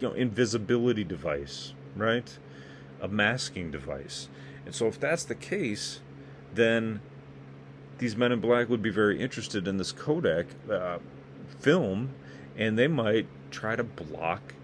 you 0.00 0.08
know 0.08 0.14
invisibility 0.14 1.04
device, 1.04 1.72
right? 1.94 2.38
A 3.00 3.08
masking 3.08 3.70
device. 3.70 4.28
And 4.64 4.74
so 4.74 4.86
if 4.86 4.98
that's 4.98 5.24
the 5.24 5.34
case, 5.34 6.00
then 6.52 7.00
these 7.98 8.16
men 8.16 8.32
in 8.32 8.40
black 8.40 8.68
would 8.68 8.82
be 8.82 8.90
very 8.90 9.20
interested 9.20 9.66
in 9.66 9.76
this 9.76 9.92
Kodak 9.92 10.46
uh, 10.70 10.98
film 11.60 12.10
and 12.56 12.78
they 12.78 12.88
might 12.88 13.26
try 13.50 13.76
to 13.76 13.84
block 13.84 14.54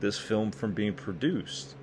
this 0.00 0.18
film 0.18 0.50
from 0.50 0.72
being 0.72 0.94
produced. 0.94 1.74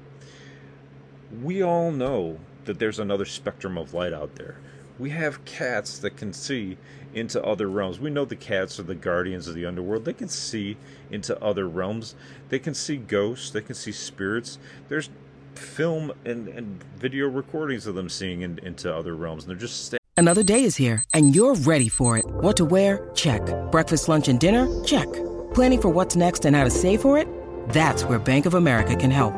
We 1.41 1.63
all 1.63 1.91
know 1.91 2.39
that 2.65 2.79
there's 2.79 2.99
another 2.99 3.25
spectrum 3.25 3.77
of 3.77 3.93
light 3.93 4.13
out 4.13 4.35
there. 4.35 4.57
We 4.99 5.09
have 5.11 5.43
cats 5.45 5.97
that 5.99 6.17
can 6.17 6.33
see 6.33 6.77
into 7.13 7.43
other 7.43 7.67
realms. 7.69 7.99
We 7.99 8.09
know 8.09 8.25
the 8.25 8.35
cats 8.35 8.79
are 8.79 8.83
the 8.83 8.95
guardians 8.95 9.47
of 9.47 9.55
the 9.55 9.65
underworld. 9.65 10.05
They 10.05 10.13
can 10.13 10.29
see 10.29 10.77
into 11.11 11.41
other 11.43 11.67
realms. 11.67 12.15
They 12.49 12.59
can 12.59 12.73
see 12.73 12.97
ghosts. 12.97 13.51
They 13.51 13.61
can 13.61 13.75
see 13.75 13.91
spirits. 13.91 14.59
There's 14.89 15.09
film 15.55 16.11
and, 16.25 16.47
and 16.47 16.83
video 16.97 17.27
recordings 17.27 17.85
of 17.85 17.95
them 17.95 18.09
seeing 18.09 18.41
in, 18.41 18.59
into 18.59 18.93
other 18.93 19.15
realms. 19.15 19.43
And 19.43 19.51
they're 19.51 19.57
just 19.57 19.95
Another 20.15 20.43
day 20.43 20.63
is 20.63 20.75
here, 20.75 21.03
and 21.15 21.35
you're 21.35 21.55
ready 21.55 21.89
for 21.89 22.19
it. 22.19 22.25
What 22.25 22.55
to 22.57 22.65
wear? 22.65 23.09
Check. 23.15 23.41
Breakfast, 23.71 24.07
lunch, 24.07 24.27
and 24.27 24.39
dinner? 24.39 24.83
Check. 24.83 25.11
Planning 25.53 25.81
for 25.81 25.89
what's 25.89 26.15
next 26.15 26.45
and 26.45 26.55
how 26.55 26.63
to 26.63 26.69
save 26.69 27.01
for 27.01 27.17
it? 27.17 27.27
That's 27.69 28.03
where 28.03 28.19
Bank 28.19 28.45
of 28.45 28.53
America 28.53 28.95
can 28.95 29.09
help. 29.09 29.33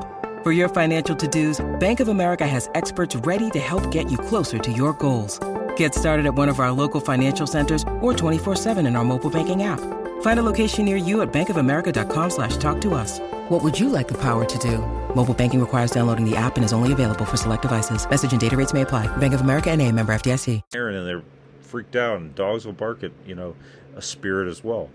For 0.46 0.52
your 0.52 0.70
financial 0.70 1.16
to-dos, 1.16 1.66
Bank 1.80 2.00
of 2.00 2.08
America 2.08 2.46
has 2.46 2.70
experts 2.76 3.16
ready 3.16 3.50
to 3.50 3.58
help 3.58 3.90
get 3.90 4.12
you 4.12 4.18
closer 4.20 4.60
to 4.60 4.72
your 4.72 4.94
goals. 4.94 5.40
Get 5.76 5.96
started 5.96 6.28
at 6.28 6.36
one 6.36 6.50
of 6.50 6.60
our 6.60 6.72
local 6.72 7.02
financial 7.02 7.48
centers 7.48 7.82
or 8.00 8.14
24-7 8.14 8.86
in 8.86 8.96
our 8.96 9.04
mobile 9.04 9.32
banking 9.32 9.64
app. 9.64 9.80
Find 10.22 10.40
a 10.40 10.44
location 10.44 10.86
near 10.86 10.98
you 10.98 11.24
at 11.24 11.34
bankofamerica.com 11.34 12.30
slash 12.30 12.58
talk 12.58 12.80
to 12.82 12.94
us. 12.94 13.18
What 13.50 13.64
would 13.64 13.80
you 13.80 13.90
like 13.90 14.08
the 14.08 14.22
power 14.22 14.46
to 14.46 14.58
do? 14.60 14.86
Mobile 15.16 15.34
banking 15.34 15.60
requires 15.60 15.90
downloading 15.90 16.30
the 16.30 16.38
app 16.38 16.58
and 16.58 16.64
is 16.64 16.74
only 16.74 16.92
available 16.92 17.26
for 17.26 17.38
select 17.38 17.64
devices. 17.64 18.08
Message 18.08 18.32
and 18.32 18.40
data 18.40 18.56
rates 18.56 18.72
may 18.72 18.84
apply. 18.84 19.08
Bank 19.18 19.34
of 19.34 19.42
America 19.42 19.72
and 19.72 19.82
a 19.82 19.92
member 19.92 20.14
FDIC. 20.14 20.62
And 20.76 21.08
they're 21.08 21.24
freaked 21.62 21.96
out 21.96 22.18
and 22.18 22.36
dogs 22.36 22.68
will 22.68 22.74
bark 22.74 23.04
at, 23.04 23.14
you 23.26 23.34
know, 23.34 23.56
a 23.96 24.02
spirit 24.04 24.48
as 24.48 24.64
well. 24.64 24.92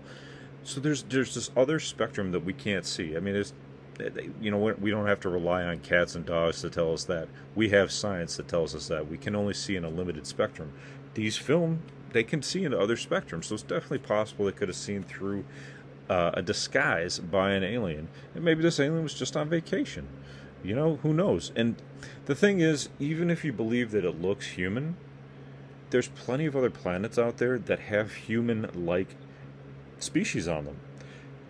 So 0.63 0.79
there's 0.79 1.03
there's 1.03 1.35
this 1.35 1.51
other 1.57 1.81
spectrum 1.81 2.31
that 2.31 2.45
we 2.45 2.53
can't 2.53 2.85
see. 2.85 3.17
I 3.17 3.19
mean, 3.19 3.35
it's 3.35 3.51
you 4.39 4.51
know 4.51 4.57
we 4.57 4.91
don't 4.91 5.07
have 5.07 5.19
to 5.21 5.29
rely 5.29 5.63
on 5.63 5.79
cats 5.79 6.15
and 6.15 6.25
dogs 6.25 6.61
to 6.61 6.69
tell 6.69 6.93
us 6.93 7.03
that. 7.05 7.27
We 7.55 7.69
have 7.69 7.91
science 7.91 8.37
that 8.37 8.47
tells 8.47 8.75
us 8.75 8.87
that. 8.87 9.09
We 9.09 9.17
can 9.17 9.35
only 9.35 9.53
see 9.53 9.75
in 9.75 9.83
a 9.83 9.89
limited 9.89 10.25
spectrum. 10.27 10.73
These 11.13 11.37
film 11.37 11.81
they 12.11 12.23
can 12.23 12.41
see 12.41 12.65
in 12.65 12.73
other 12.73 12.97
spectrums 12.97 13.45
so 13.45 13.55
it's 13.55 13.63
definitely 13.63 13.99
possible 13.99 14.45
they 14.45 14.51
could 14.51 14.67
have 14.67 14.75
seen 14.75 15.03
through 15.03 15.45
uh, 16.09 16.31
a 16.33 16.41
disguise 16.41 17.19
by 17.19 17.51
an 17.51 17.63
alien. 17.63 18.09
And 18.35 18.43
maybe 18.43 18.61
this 18.61 18.79
alien 18.79 19.03
was 19.03 19.13
just 19.13 19.37
on 19.37 19.49
vacation. 19.49 20.07
You 20.63 20.75
know 20.75 20.99
who 21.03 21.13
knows? 21.13 21.51
And 21.55 21.75
the 22.25 22.35
thing 22.35 22.59
is 22.59 22.89
even 22.99 23.29
if 23.29 23.43
you 23.45 23.53
believe 23.53 23.91
that 23.91 24.05
it 24.05 24.21
looks 24.21 24.47
human 24.47 24.95
there's 25.91 26.07
plenty 26.07 26.45
of 26.45 26.55
other 26.55 26.69
planets 26.69 27.19
out 27.19 27.37
there 27.37 27.59
that 27.59 27.79
have 27.79 28.13
human 28.13 28.69
like 28.73 29.15
species 29.99 30.47
on 30.47 30.65
them. 30.65 30.77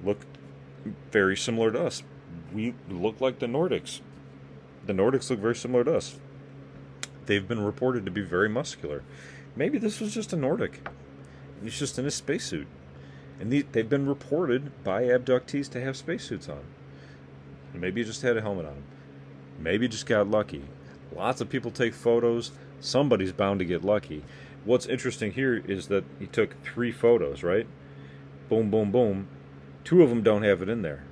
Look 0.04 0.26
very 1.12 1.38
similar 1.38 1.72
to 1.72 1.86
us 1.86 2.04
we 2.54 2.74
look 2.90 3.22
like 3.22 3.40
the 3.40 3.46
Nordics. 3.48 4.02
The 4.86 4.94
Nordics 4.94 5.30
look 5.30 5.40
very 5.40 5.56
similar 5.56 5.84
to 5.84 5.96
us. 5.96 6.18
They've 7.26 7.48
been 7.48 7.64
reported 7.64 8.06
to 8.06 8.12
be 8.12 8.22
very 8.22 8.50
muscular. 8.50 9.04
Maybe 9.56 9.78
this 9.78 10.00
was 10.00 10.14
just 10.14 10.34
a 10.34 10.36
Nordic. 10.36 10.88
He's 11.64 11.78
just 11.78 12.00
in 12.00 12.06
a 12.06 12.12
spacesuit. 12.12 12.68
And 13.40 13.52
they've 13.52 13.90
been 13.90 14.08
reported 14.08 14.84
by 14.84 15.04
abductees 15.04 15.70
to 15.72 15.82
have 15.82 15.98
spacesuits 15.98 16.50
on. 16.50 16.62
Maybe 17.74 18.02
he 18.02 18.08
just 18.08 18.22
had 18.22 18.38
a 18.38 18.42
helmet 18.42 18.66
on. 18.66 18.84
Maybe 19.60 19.88
just 19.88 20.06
got 20.06 20.28
lucky. 20.28 20.64
Lots 21.16 21.42
of 21.42 21.50
people 21.50 21.72
take 21.72 21.94
photos. 21.94 22.52
Somebody's 22.80 23.32
bound 23.32 23.60
to 23.60 23.66
get 23.66 23.84
lucky. 23.84 24.24
What's 24.64 24.86
interesting 24.86 25.32
here 25.32 25.58
is 25.58 25.88
that 25.88 26.04
he 26.20 26.28
took 26.28 26.62
three 26.64 26.92
photos, 26.92 27.44
right? 27.44 27.68
Boom, 28.50 28.70
boom, 28.70 28.92
boom. 28.92 29.28
Two 29.84 30.04
of 30.04 30.10
them 30.10 30.22
don't 30.22 30.44
have 30.44 30.62
it 30.62 30.70
in 30.70 30.82
there. 30.82 31.04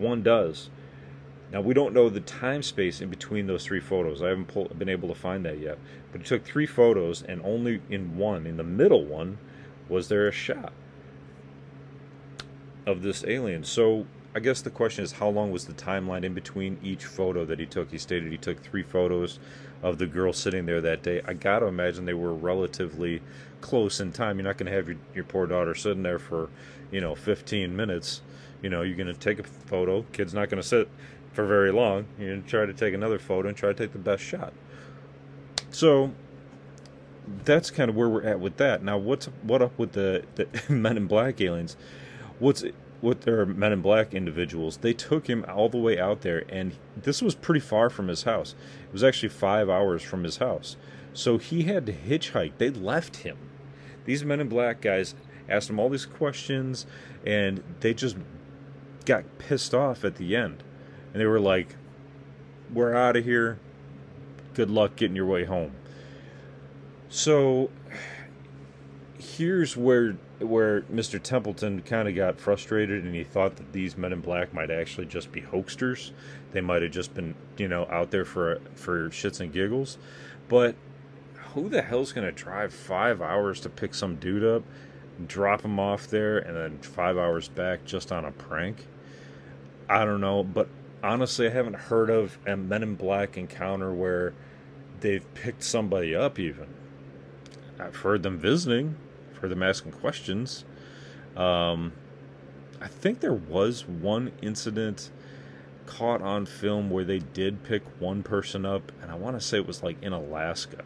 One 0.00 0.22
does. 0.22 0.70
Now 1.52 1.60
we 1.60 1.74
don't 1.74 1.92
know 1.92 2.08
the 2.08 2.20
time 2.20 2.62
space 2.62 3.00
in 3.00 3.10
between 3.10 3.46
those 3.46 3.64
three 3.64 3.80
photos. 3.80 4.22
I 4.22 4.28
haven't 4.28 4.46
pull, 4.46 4.68
been 4.68 4.88
able 4.88 5.08
to 5.08 5.14
find 5.14 5.44
that 5.44 5.58
yet. 5.58 5.78
But 6.12 6.22
it 6.22 6.26
took 6.26 6.44
three 6.44 6.66
photos, 6.66 7.22
and 7.22 7.40
only 7.44 7.82
in 7.90 8.16
one, 8.16 8.46
in 8.46 8.56
the 8.56 8.64
middle 8.64 9.04
one, 9.04 9.38
was 9.88 10.08
there 10.08 10.26
a 10.26 10.32
shot 10.32 10.72
of 12.86 13.02
this 13.02 13.24
alien. 13.26 13.64
So 13.64 14.06
I 14.34 14.38
guess 14.38 14.62
the 14.62 14.70
question 14.70 15.04
is, 15.04 15.12
how 15.12 15.28
long 15.28 15.50
was 15.50 15.66
the 15.66 15.72
timeline 15.72 16.24
in 16.24 16.34
between 16.34 16.78
each 16.82 17.04
photo 17.04 17.44
that 17.44 17.58
he 17.58 17.66
took? 17.66 17.90
He 17.90 17.98
stated 17.98 18.30
he 18.30 18.38
took 18.38 18.62
three 18.62 18.84
photos 18.84 19.40
of 19.82 19.98
the 19.98 20.06
girl 20.06 20.32
sitting 20.32 20.66
there 20.66 20.80
that 20.80 21.02
day. 21.02 21.20
I 21.26 21.32
gotta 21.34 21.66
imagine 21.66 22.04
they 22.04 22.14
were 22.14 22.34
relatively 22.34 23.22
close 23.60 24.00
in 24.00 24.12
time. 24.12 24.38
You're 24.38 24.46
not 24.46 24.56
gonna 24.56 24.70
have 24.70 24.88
your, 24.88 24.98
your 25.14 25.24
poor 25.24 25.46
daughter 25.46 25.74
sitting 25.74 26.04
there 26.04 26.20
for, 26.20 26.48
you 26.92 27.00
know, 27.00 27.16
15 27.16 27.74
minutes 27.74 28.22
you 28.62 28.70
know, 28.70 28.82
you're 28.82 28.96
going 28.96 29.06
to 29.06 29.14
take 29.14 29.38
a 29.38 29.42
photo. 29.42 30.04
Kid's 30.12 30.34
not 30.34 30.48
going 30.48 30.62
to 30.62 30.66
sit 30.66 30.88
for 31.32 31.44
very 31.46 31.72
long. 31.72 32.06
You're 32.18 32.30
going 32.30 32.42
to 32.42 32.48
try 32.48 32.66
to 32.66 32.72
take 32.72 32.94
another 32.94 33.18
photo 33.18 33.48
and 33.48 33.56
try 33.56 33.72
to 33.72 33.74
take 33.74 33.92
the 33.92 33.98
best 33.98 34.22
shot. 34.22 34.52
So 35.70 36.12
that's 37.44 37.70
kind 37.70 37.88
of 37.88 37.96
where 37.96 38.08
we're 38.08 38.24
at 38.24 38.40
with 38.40 38.56
that. 38.56 38.82
Now, 38.82 38.98
what's 38.98 39.26
what 39.42 39.62
up 39.62 39.78
with 39.78 39.92
the, 39.92 40.24
the 40.34 40.48
Men 40.72 40.96
in 40.96 41.06
Black 41.06 41.40
aliens? 41.40 41.76
What's 42.38 42.64
what 43.00 43.22
their 43.22 43.46
Men 43.46 43.72
in 43.72 43.80
Black 43.80 44.12
individuals? 44.12 44.78
They 44.78 44.92
took 44.92 45.28
him 45.28 45.44
all 45.48 45.68
the 45.68 45.78
way 45.78 45.98
out 45.98 46.22
there, 46.22 46.44
and 46.48 46.74
this 46.96 47.22
was 47.22 47.34
pretty 47.34 47.60
far 47.60 47.88
from 47.90 48.08
his 48.08 48.24
house. 48.24 48.54
It 48.84 48.92
was 48.92 49.04
actually 49.04 49.30
five 49.30 49.70
hours 49.70 50.02
from 50.02 50.24
his 50.24 50.38
house. 50.38 50.76
So 51.12 51.38
he 51.38 51.62
had 51.62 51.86
to 51.86 51.92
hitchhike. 51.92 52.52
They 52.58 52.70
left 52.70 53.18
him. 53.18 53.36
These 54.04 54.24
Men 54.24 54.40
in 54.40 54.48
Black 54.48 54.80
guys 54.80 55.14
asked 55.48 55.70
him 55.70 55.78
all 55.78 55.88
these 55.88 56.06
questions, 56.06 56.86
and 57.24 57.62
they 57.80 57.94
just 57.94 58.16
got 59.04 59.24
pissed 59.38 59.74
off 59.74 60.04
at 60.04 60.16
the 60.16 60.36
end. 60.36 60.62
And 61.12 61.20
they 61.20 61.26
were 61.26 61.40
like, 61.40 61.76
We're 62.72 62.94
out 62.94 63.16
of 63.16 63.24
here. 63.24 63.58
Good 64.54 64.70
luck 64.70 64.96
getting 64.96 65.16
your 65.16 65.26
way 65.26 65.44
home. 65.44 65.72
So 67.08 67.70
here's 69.18 69.76
where 69.76 70.12
where 70.38 70.82
Mr. 70.82 71.22
Templeton 71.22 71.82
kind 71.82 72.08
of 72.08 72.14
got 72.14 72.40
frustrated 72.40 73.04
and 73.04 73.14
he 73.14 73.24
thought 73.24 73.56
that 73.56 73.72
these 73.72 73.96
men 73.96 74.12
in 74.12 74.20
black 74.20 74.54
might 74.54 74.70
actually 74.70 75.06
just 75.06 75.32
be 75.32 75.42
hoaxsters. 75.42 76.12
They 76.52 76.62
might 76.62 76.82
have 76.82 76.92
just 76.92 77.14
been, 77.14 77.34
you 77.58 77.68
know, 77.68 77.86
out 77.90 78.10
there 78.10 78.24
for 78.24 78.60
for 78.74 79.10
shits 79.10 79.40
and 79.40 79.52
giggles. 79.52 79.98
But 80.48 80.76
who 81.54 81.68
the 81.68 81.82
hell's 81.82 82.12
going 82.12 82.26
to 82.26 82.32
drive 82.32 82.72
5 82.72 83.20
hours 83.20 83.60
to 83.60 83.68
pick 83.68 83.94
some 83.94 84.16
dude 84.16 84.44
up, 84.44 84.62
drop 85.26 85.62
him 85.62 85.78
off 85.78 86.06
there 86.08 86.38
and 86.38 86.56
then 86.56 86.78
5 86.78 87.18
hours 87.18 87.48
back 87.48 87.84
just 87.84 88.12
on 88.12 88.24
a 88.24 88.32
prank? 88.32 88.86
I 89.88 90.04
don't 90.04 90.20
know, 90.20 90.44
but 90.44 90.68
honestly, 91.02 91.46
I 91.46 91.50
haven't 91.50 91.74
heard 91.74 92.10
of 92.10 92.38
a 92.46 92.56
Men 92.56 92.82
in 92.82 92.94
Black 92.94 93.36
encounter 93.36 93.92
where 93.92 94.34
they've 95.00 95.34
picked 95.34 95.62
somebody 95.64 96.14
up 96.14 96.38
even. 96.38 96.66
I've 97.78 97.96
heard 97.96 98.22
them 98.22 98.38
visiting, 98.38 98.96
heard 99.40 99.50
them 99.50 99.62
asking 99.62 99.92
questions. 99.92 100.64
Um, 101.36 101.92
I 102.80 102.88
think 102.88 103.20
there 103.20 103.34
was 103.34 103.86
one 103.86 104.32
incident 104.42 105.10
caught 105.86 106.22
on 106.22 106.46
film 106.46 106.90
where 106.90 107.04
they 107.04 107.18
did 107.18 107.64
pick 107.64 107.82
one 107.98 108.22
person 108.22 108.64
up, 108.64 108.92
and 109.02 109.10
I 109.10 109.14
want 109.14 109.38
to 109.38 109.44
say 109.44 109.58
it 109.58 109.66
was 109.66 109.82
like 109.82 110.02
in 110.02 110.12
Alaska, 110.12 110.84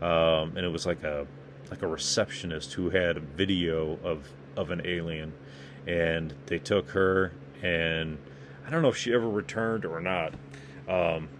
um, 0.00 0.56
and 0.56 0.58
it 0.58 0.72
was 0.72 0.84
like 0.84 1.04
a 1.04 1.26
like 1.72 1.80
a 1.80 1.86
receptionist 1.86 2.74
who 2.74 2.90
had 2.90 3.16
a 3.16 3.20
video 3.20 3.98
of 4.04 4.28
of 4.56 4.70
an 4.70 4.82
alien, 4.84 5.32
and 5.86 6.34
they 6.44 6.58
took 6.58 6.90
her, 6.90 7.32
and 7.62 8.18
I 8.66 8.70
don't 8.70 8.82
know 8.82 8.88
if 8.88 8.96
she 8.98 9.14
ever 9.14 9.26
returned 9.26 9.86
or 9.86 9.98
not, 9.98 10.34
um, 10.86 11.30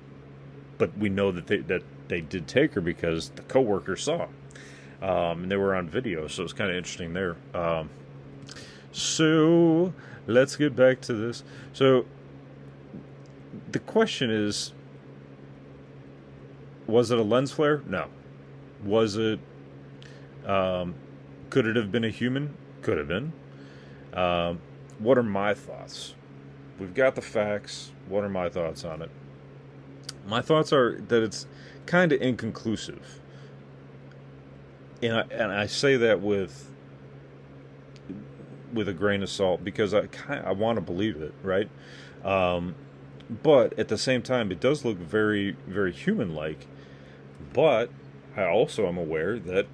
but 0.79 0.97
we 0.97 1.11
know 1.11 1.33
that 1.33 1.49
they 1.49 1.59
that 1.59 1.83
they 2.09 2.23
did 2.23 2.49
take 2.49 2.73
her 2.73 2.81
because 2.81 3.29
the 3.29 3.43
coworker 3.43 3.95
saw 3.95 4.27
um, 5.03 5.43
and 5.43 5.51
they 5.51 5.57
were 5.57 5.75
on 5.75 5.87
video, 5.87 6.27
so 6.29 6.45
it's 6.45 6.55
kind 6.55 6.71
of 6.71 6.79
interesting 6.79 7.13
there. 7.13 7.37
Um, 7.53 7.91
so 8.91 9.93
let's 10.27 10.57
get 10.57 10.75
back 10.75 11.03
to 11.03 11.13
this. 11.13 11.45
So 11.75 12.07
the 13.71 13.81
question 13.81 14.31
is 14.31 14.73
was 16.87 17.11
it 17.11 17.19
a 17.19 17.23
lens 17.23 17.53
flare? 17.53 17.83
No. 17.87 18.07
Was 18.83 19.17
it 19.19 19.39
um, 20.47 20.95
could 21.51 21.67
it 21.67 21.77
have 21.77 21.93
been 21.93 22.05
a 22.05 22.11
human? 22.11 22.55
Could 22.83 22.99
have 22.99 23.09
been. 23.09 23.33
Um, 24.13 24.61
what 24.99 25.19
are 25.19 25.23
my 25.23 25.55
thoughts? 25.55 26.15
We've 26.79 26.95
got 26.95 27.15
the 27.15 27.23
facts. 27.23 27.93
What 28.09 28.25
are 28.25 28.29
my 28.29 28.49
thoughts 28.49 28.85
on 28.85 29.03
it? 29.03 29.11
My 30.27 30.41
thoughts 30.41 30.73
are 30.73 31.01
that 31.09 31.23
it's 31.23 31.47
kind 31.87 32.13
of 32.13 32.21
inconclusive 32.21 33.21
and 35.03 35.17
I, 35.17 35.21
and 35.31 35.53
I 35.53 35.67
say 35.67 35.97
that 35.97 36.21
with 36.21 36.71
with 38.73 38.89
a 38.89 38.95
grain 38.95 39.23
of 39.23 39.29
salt 39.29 39.63
because 39.65 39.93
I 39.93 40.07
kind 40.07 40.47
I 40.47 40.53
want 40.53 40.77
to 40.77 40.81
believe 40.81 41.21
it, 41.21 41.35
right? 41.43 41.69
Um, 42.25 42.75
but 43.43 43.79
at 43.79 43.89
the 43.89 43.99
same 43.99 44.23
time, 44.23 44.53
it 44.53 44.61
does 44.61 44.85
look 44.85 44.97
very 44.97 45.57
very 45.67 45.93
human 45.93 46.35
like. 46.35 46.67
But 47.53 47.91
I 48.37 48.45
also 48.45 48.87
am 48.87 48.97
aware 48.97 49.39
that 49.41 49.67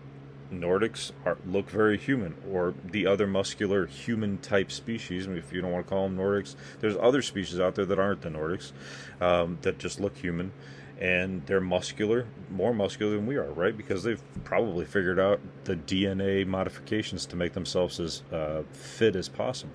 Nordics 0.52 1.12
are, 1.24 1.36
look 1.46 1.68
very 1.68 1.98
human, 1.98 2.34
or 2.50 2.74
the 2.84 3.06
other 3.06 3.26
muscular 3.26 3.86
human 3.86 4.38
type 4.38 4.72
species. 4.72 5.26
If 5.26 5.52
you 5.52 5.60
don't 5.60 5.72
want 5.72 5.86
to 5.86 5.90
call 5.90 6.08
them 6.08 6.16
Nordics, 6.16 6.56
there's 6.80 6.96
other 6.96 7.22
species 7.22 7.60
out 7.60 7.74
there 7.74 7.84
that 7.84 7.98
aren't 7.98 8.22
the 8.22 8.30
Nordics 8.30 8.72
um, 9.20 9.58
that 9.62 9.78
just 9.78 10.00
look 10.00 10.16
human 10.16 10.52
and 11.00 11.46
they're 11.46 11.60
muscular, 11.60 12.26
more 12.50 12.74
muscular 12.74 13.14
than 13.14 13.26
we 13.26 13.36
are, 13.36 13.50
right? 13.52 13.76
Because 13.76 14.02
they've 14.02 14.22
probably 14.42 14.84
figured 14.84 15.20
out 15.20 15.40
the 15.64 15.76
DNA 15.76 16.44
modifications 16.44 17.24
to 17.26 17.36
make 17.36 17.52
themselves 17.52 18.00
as 18.00 18.22
uh, 18.32 18.62
fit 18.72 19.14
as 19.14 19.28
possible. 19.28 19.72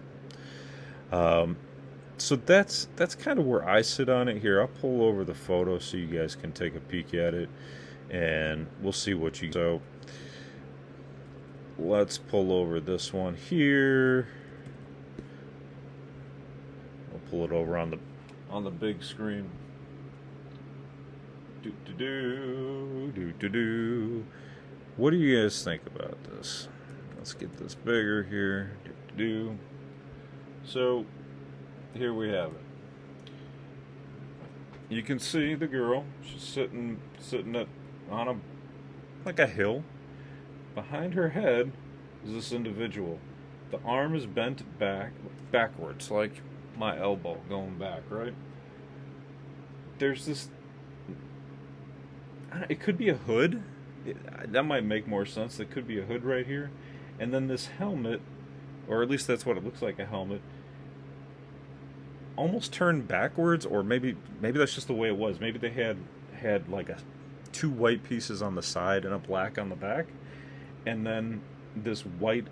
Um, 1.12 1.56
so 2.18 2.36
that's 2.36 2.88
that's 2.96 3.16
kind 3.16 3.40
of 3.40 3.46
where 3.46 3.68
I 3.68 3.82
sit 3.82 4.10
on 4.10 4.28
it 4.28 4.42
here. 4.42 4.62
I'll 4.62 4.68
pull 4.68 5.02
over 5.04 5.24
the 5.24 5.34
photo 5.34 5.80
so 5.80 5.98
you 5.98 6.08
guys 6.08 6.36
can 6.36 6.52
take 6.52 6.76
a 6.76 6.80
peek 6.80 7.14
at 7.14 7.34
it, 7.34 7.50
and 8.10 8.68
we'll 8.82 8.92
see 8.92 9.14
what 9.14 9.42
you. 9.42 9.52
So 9.52 9.82
let's 11.78 12.18
pull 12.18 12.52
over 12.52 12.80
this 12.80 13.14
one 13.14 13.36
here. 13.36 14.28
I'll 17.12 17.20
pull 17.30 17.46
it 17.46 17.52
over 17.52 17.78
on 17.78 17.92
the 17.92 18.00
on 18.50 18.64
the 18.64 18.72
big 18.72 19.04
screen. 19.04 19.50
Do 21.62 21.74
do 21.86 21.94
do 21.94 23.12
do 23.14 23.32
do 23.32 23.50
do. 23.50 24.26
What 24.98 25.12
do 25.12 25.18
you 25.18 25.42
guys 25.42 25.64
think 25.64 25.82
about 25.88 26.24
this? 26.26 26.68
Let's 27.18 27.34
get 27.34 27.58
this 27.58 27.74
bigger 27.74 28.24
here. 28.24 28.78
Do 28.84 28.92
do. 29.18 29.58
So 30.66 31.06
here 31.94 32.14
we 32.14 32.30
have 32.30 32.52
it. 32.52 33.32
You 34.90 35.02
can 35.02 35.18
see 35.20 35.56
the 35.56 35.68
girl. 35.68 36.06
She's 36.22 36.44
sitting 36.44 37.00
sitting 37.20 37.56
at, 37.56 37.68
on 38.12 38.28
a 38.28 38.36
like 39.26 39.40
a 39.40 39.48
hill. 39.48 39.84
Behind 40.76 41.14
her 41.14 41.30
head 41.30 41.72
is 42.26 42.34
this 42.34 42.52
individual. 42.52 43.20
The 43.72 43.80
arm 43.86 44.16
is 44.16 44.26
bent 44.26 44.78
back 44.80 45.12
backwards, 45.52 46.10
like 46.10 46.42
my 46.78 47.00
elbow 47.00 47.38
going 47.50 47.78
back, 47.78 48.02
right? 48.10 48.34
There's 50.00 50.26
this 50.26 50.50
it 52.70 52.80
could 52.80 52.98
be 52.98 53.10
a 53.10 53.16
hood. 53.16 53.62
It, 54.06 54.52
that 54.52 54.64
might 54.64 54.84
make 54.84 55.08
more 55.08 55.26
sense. 55.26 55.60
It 55.60 55.72
could 55.72 55.88
be 55.88 56.00
a 56.00 56.04
hood 56.04 56.24
right 56.24 56.46
here, 56.46 56.72
and 57.20 57.34
then 57.34 57.48
this 57.48 57.68
helmet, 57.68 58.22
or 58.88 59.02
at 59.02 59.10
least 59.10 59.28
that's 59.28 59.46
what 59.46 59.58
it 59.58 59.64
looks 59.64 59.82
like 59.82 59.98
a 60.00 60.06
helmet, 60.06 60.42
almost 62.36 62.74
turned 62.74 63.08
backwards, 63.08 63.66
or 63.66 63.84
maybe 63.84 64.16
maybe 64.42 64.60
that's 64.60 64.76
just 64.76 64.88
the 64.88 64.94
way 64.94 65.08
it 65.08 65.18
was. 65.18 65.40
Maybe 65.40 65.58
they 65.58 65.72
had 65.72 65.98
had 66.40 66.70
like 66.70 66.90
a 66.90 66.98
two 67.52 67.70
white 67.70 68.04
pieces 68.04 68.42
on 68.42 68.56
the 68.56 68.64
side 68.64 69.06
and 69.06 69.14
a 69.14 69.20
black 69.20 69.58
on 69.58 69.70
the 69.70 69.76
back, 69.76 70.08
and 70.86 71.06
then 71.06 71.42
this 71.76 72.02
white 72.02 72.48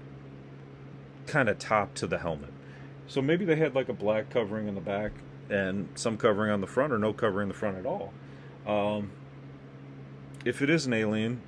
kind 1.28 1.50
of 1.50 1.60
top 1.60 1.94
to 1.96 2.08
the 2.08 2.20
helmet. 2.20 2.52
So 3.08 3.22
maybe 3.22 3.46
they 3.46 3.56
had 3.56 3.76
like 3.76 3.90
a 3.90 3.94
black 3.94 4.30
covering 4.30 4.68
in 4.68 4.76
the 4.76 4.82
back 4.82 5.12
and 5.50 5.90
some 5.96 6.18
covering 6.18 6.52
on 6.52 6.62
the 6.62 6.68
front, 6.68 6.94
or 6.94 6.98
no 6.98 7.14
covering 7.14 7.46
in 7.46 7.50
the 7.50 7.54
front 7.54 7.78
at 7.78 7.86
all. 7.86 8.14
Um, 8.66 9.12
if 10.46 10.62
it 10.62 10.70
is 10.70 10.86
an 10.86 10.94
alien, 10.94 11.42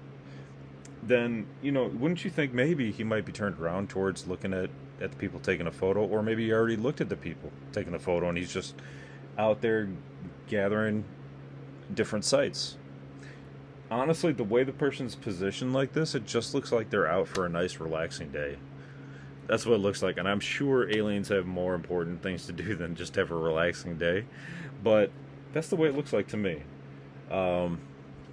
then 1.01 1.47
you 1.61 1.71
know, 1.71 1.85
wouldn't 1.85 2.23
you 2.23 2.29
think 2.29 2.53
maybe 2.53 2.91
he 2.91 3.03
might 3.03 3.25
be 3.25 3.31
turned 3.31 3.59
around 3.59 3.89
towards 3.89 4.27
looking 4.27 4.53
at 4.53 4.69
at 5.01 5.11
the 5.11 5.17
people 5.17 5.39
taking 5.39 5.67
a 5.67 5.71
photo, 5.71 6.05
or 6.05 6.21
maybe 6.21 6.45
he 6.45 6.53
already 6.53 6.75
looked 6.75 7.01
at 7.01 7.09
the 7.09 7.15
people 7.15 7.51
taking 7.71 7.91
the 7.91 7.99
photo 7.99 8.29
and 8.29 8.37
he's 8.37 8.53
just 8.53 8.75
out 9.37 9.61
there 9.61 9.89
gathering 10.47 11.03
different 11.93 12.23
sites. 12.23 12.77
Honestly, 13.93 14.33
the 14.33 14.43
way 14.43 14.63
the 14.63 14.71
person's 14.71 15.13
positioned 15.13 15.71
like 15.71 15.93
this, 15.93 16.15
it 16.15 16.25
just 16.25 16.55
looks 16.55 16.71
like 16.71 16.89
they're 16.89 17.07
out 17.07 17.27
for 17.27 17.45
a 17.45 17.49
nice, 17.49 17.79
relaxing 17.79 18.31
day. 18.31 18.57
That's 19.45 19.67
what 19.67 19.75
it 19.75 19.81
looks 19.81 20.01
like, 20.01 20.17
and 20.17 20.27
I'm 20.27 20.39
sure 20.39 20.89
aliens 20.89 21.27
have 21.27 21.45
more 21.45 21.75
important 21.75 22.23
things 22.23 22.47
to 22.47 22.53
do 22.53 22.75
than 22.75 22.95
just 22.95 23.15
have 23.17 23.29
a 23.29 23.35
relaxing 23.35 23.99
day. 23.99 24.25
But 24.83 25.11
that's 25.53 25.67
the 25.67 25.75
way 25.75 25.89
it 25.89 25.95
looks 25.95 26.11
like 26.11 26.27
to 26.29 26.37
me. 26.37 26.63
Um, 27.29 27.81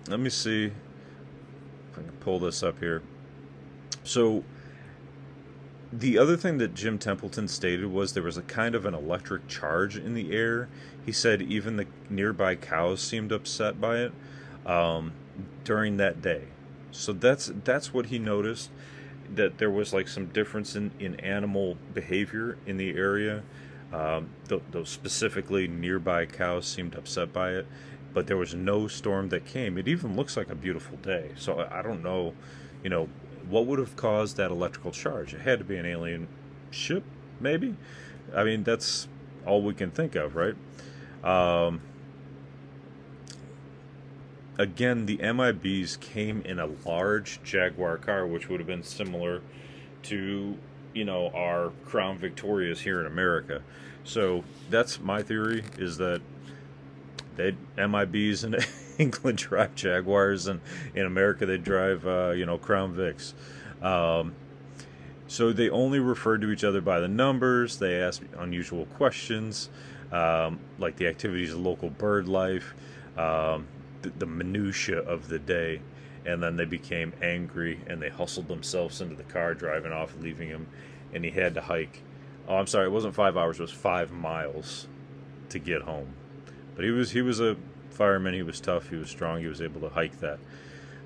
let 0.09 0.18
me 0.18 0.31
see 0.31 0.64
if 0.64 1.99
I 1.99 2.05
can 2.05 2.12
pull 2.20 2.38
this 2.38 2.62
up 2.62 2.79
here. 2.79 3.03
So, 4.03 4.44
the 5.92 6.16
other 6.16 6.38
thing 6.38 6.57
that 6.57 6.73
Jim 6.73 6.99
Templeton 6.99 7.49
stated 7.49 7.85
was 7.85 8.14
there 8.14 8.23
was 8.23 8.38
a 8.38 8.42
kind 8.42 8.75
of 8.75 8.87
an 8.87 8.94
electric 8.94 9.46
charge 9.46 9.99
in 9.99 10.14
the 10.14 10.35
air. 10.35 10.70
He 11.05 11.12
said 11.12 11.42
even 11.42 11.77
the 11.77 11.87
nearby 12.09 12.55
cows 12.55 13.03
seemed 13.03 13.31
upset 13.31 13.79
by 13.79 13.99
it 13.99 14.12
um, 14.66 15.12
during 15.64 15.96
that 15.98 16.22
day. 16.22 16.44
So 16.90 17.12
that's 17.12 17.53
that's 17.64 17.94
what 17.94 18.07
he 18.07 18.18
noticed. 18.18 18.70
That 19.33 19.59
there 19.59 19.70
was 19.70 19.92
like 19.92 20.09
some 20.09 20.26
difference 20.26 20.74
in, 20.74 20.90
in 20.98 21.14
animal 21.20 21.76
behavior 21.94 22.59
in 22.66 22.79
the 22.79 22.96
area. 22.96 23.42
Um, 23.92 24.31
those 24.46 24.88
specifically 24.88 25.68
nearby 25.68 26.26
cows 26.26 26.66
seemed 26.66 26.94
upset 26.94 27.33
by 27.33 27.53
it 27.53 27.66
but 28.12 28.26
there 28.26 28.37
was 28.37 28.55
no 28.55 28.88
storm 28.88 29.29
that 29.29 29.44
came. 29.44 29.79
It 29.79 29.88
even 29.88 30.16
looks 30.16 30.37
like 30.37 30.50
a 30.50 30.55
beautiful 30.55 30.96
day. 30.98 31.31
So 31.37 31.66
I 31.70 31.83
don't 31.83 32.03
know, 32.03 32.35
you 32.83 32.90
know, 32.90 33.09
what 33.48 33.66
would 33.66 33.79
have 33.79 33.96
caused 33.96 34.37
that 34.37 34.50
electrical 34.50 34.90
charge? 34.90 35.35
It 35.35 35.40
had 35.40 35.59
to 35.59 35.64
be 35.64 35.76
an 35.76 35.87
alien 35.87 36.29
ship, 36.70 37.05
maybe. 37.38 37.76
I 38.35 38.44
mean, 38.44 38.62
that's 38.64 39.09
all 39.46 39.62
we 39.62 39.74
can 39.74 39.90
think 39.90 40.14
of, 40.14 40.37
right? 40.37 40.55
Um, 41.24 41.81
again, 44.61 45.07
the 45.07 45.16
MIBs 45.16 45.99
came 46.01 46.42
in 46.42 46.59
a 46.59 46.68
large 46.85 47.42
Jaguar 47.42 47.96
car, 47.96 48.27
which 48.27 48.49
would 48.51 48.61
have 48.61 48.66
been 48.66 48.83
similar 48.83 49.40
to 50.05 50.57
you 50.92 51.05
know 51.05 51.31
our 51.31 51.70
crown 51.87 52.18
victorias 52.18 52.81
here 52.81 53.01
in 53.01 53.07
America. 53.07 53.62
So 54.05 54.44
that's 54.68 55.01
my 55.01 55.23
theory 55.23 55.64
is 55.79 55.96
that 55.96 56.20
they 57.37 57.55
MIBs 57.79 58.44
in 58.44 58.57
England 58.99 59.38
drive 59.38 59.75
Jaguars 59.75 60.46
and 60.46 60.61
in 60.94 61.07
America 61.07 61.46
they 61.46 61.59
drive 61.59 62.07
uh, 62.07 62.31
you 62.31 62.44
know 62.44 62.59
Crown 62.59 62.94
Vics. 62.94 63.33
Um, 63.83 64.35
so 65.27 65.53
they 65.53 65.70
only 65.70 66.01
referred 66.01 66.42
to 66.42 66.51
each 66.51 66.64
other 66.64 66.83
by 66.83 67.01
the 67.01 67.09
numbers. 67.09 67.79
They 67.79 67.99
asked 68.03 68.23
unusual 68.37 68.85
questions, 68.87 69.70
um, 70.12 70.59
like 70.79 70.96
the 70.96 71.07
activities 71.07 71.53
of 71.53 71.61
local 71.61 71.88
bird 71.88 72.29
life, 72.29 72.75
um, 73.16 73.66
the, 74.02 74.10
the 74.10 74.26
minutia 74.26 74.98
of 74.98 75.28
the 75.28 75.38
day, 75.38 75.80
and 76.24 76.42
then 76.42 76.56
they 76.56 76.64
became 76.64 77.12
angry 77.22 77.80
and 77.86 78.00
they 78.00 78.08
hustled 78.08 78.48
themselves 78.48 79.00
into 79.00 79.14
the 79.14 79.22
car, 79.24 79.54
driving 79.54 79.92
off, 79.92 80.14
leaving 80.20 80.48
him, 80.48 80.66
and 81.12 81.24
he 81.24 81.30
had 81.30 81.54
to 81.54 81.60
hike. 81.62 82.02
Oh, 82.48 82.56
I'm 82.56 82.66
sorry, 82.66 82.86
it 82.86 82.90
wasn't 82.90 83.14
five 83.14 83.36
hours; 83.36 83.58
it 83.58 83.62
was 83.62 83.70
five 83.70 84.10
miles 84.10 84.86
to 85.50 85.58
get 85.58 85.82
home. 85.82 86.14
But 86.74 86.84
he 86.84 86.90
was 86.90 87.10
he 87.12 87.22
was 87.22 87.40
a 87.40 87.56
fireman. 87.90 88.34
He 88.34 88.42
was 88.42 88.60
tough. 88.60 88.88
He 88.88 88.96
was 88.96 89.10
strong. 89.10 89.40
He 89.40 89.46
was 89.46 89.60
able 89.60 89.80
to 89.82 89.90
hike 89.90 90.20
that. 90.20 90.38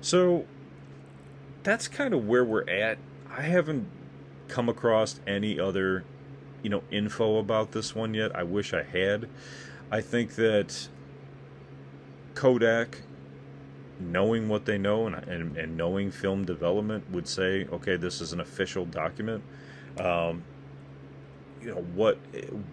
So 0.01 0.45
that's 1.63 1.87
kind 1.87 2.13
of 2.13 2.27
where 2.27 2.45
we're 2.45 2.69
at. 2.69 2.97
I 3.29 3.41
haven't 3.41 3.87
come 4.47 4.69
across 4.69 5.19
any 5.25 5.59
other, 5.59 6.05
you 6.61 6.69
know, 6.69 6.83
info 6.91 7.37
about 7.37 7.71
this 7.71 7.95
one 7.95 8.13
yet. 8.13 8.35
I 8.35 8.43
wish 8.43 8.73
I 8.73 8.83
had. 8.83 9.27
I 9.91 10.01
think 10.01 10.35
that 10.35 10.87
Kodak, 12.35 13.01
knowing 13.99 14.49
what 14.49 14.65
they 14.65 14.77
know 14.77 15.07
and, 15.07 15.15
and, 15.15 15.57
and 15.57 15.77
knowing 15.77 16.11
film 16.11 16.45
development, 16.45 17.09
would 17.09 17.27
say, 17.27 17.65
okay, 17.71 17.95
this 17.95 18.21
is 18.21 18.33
an 18.33 18.41
official 18.41 18.85
document. 18.85 19.43
Um, 19.97 20.43
you 21.61 21.73
know 21.73 21.81
what? 21.95 22.19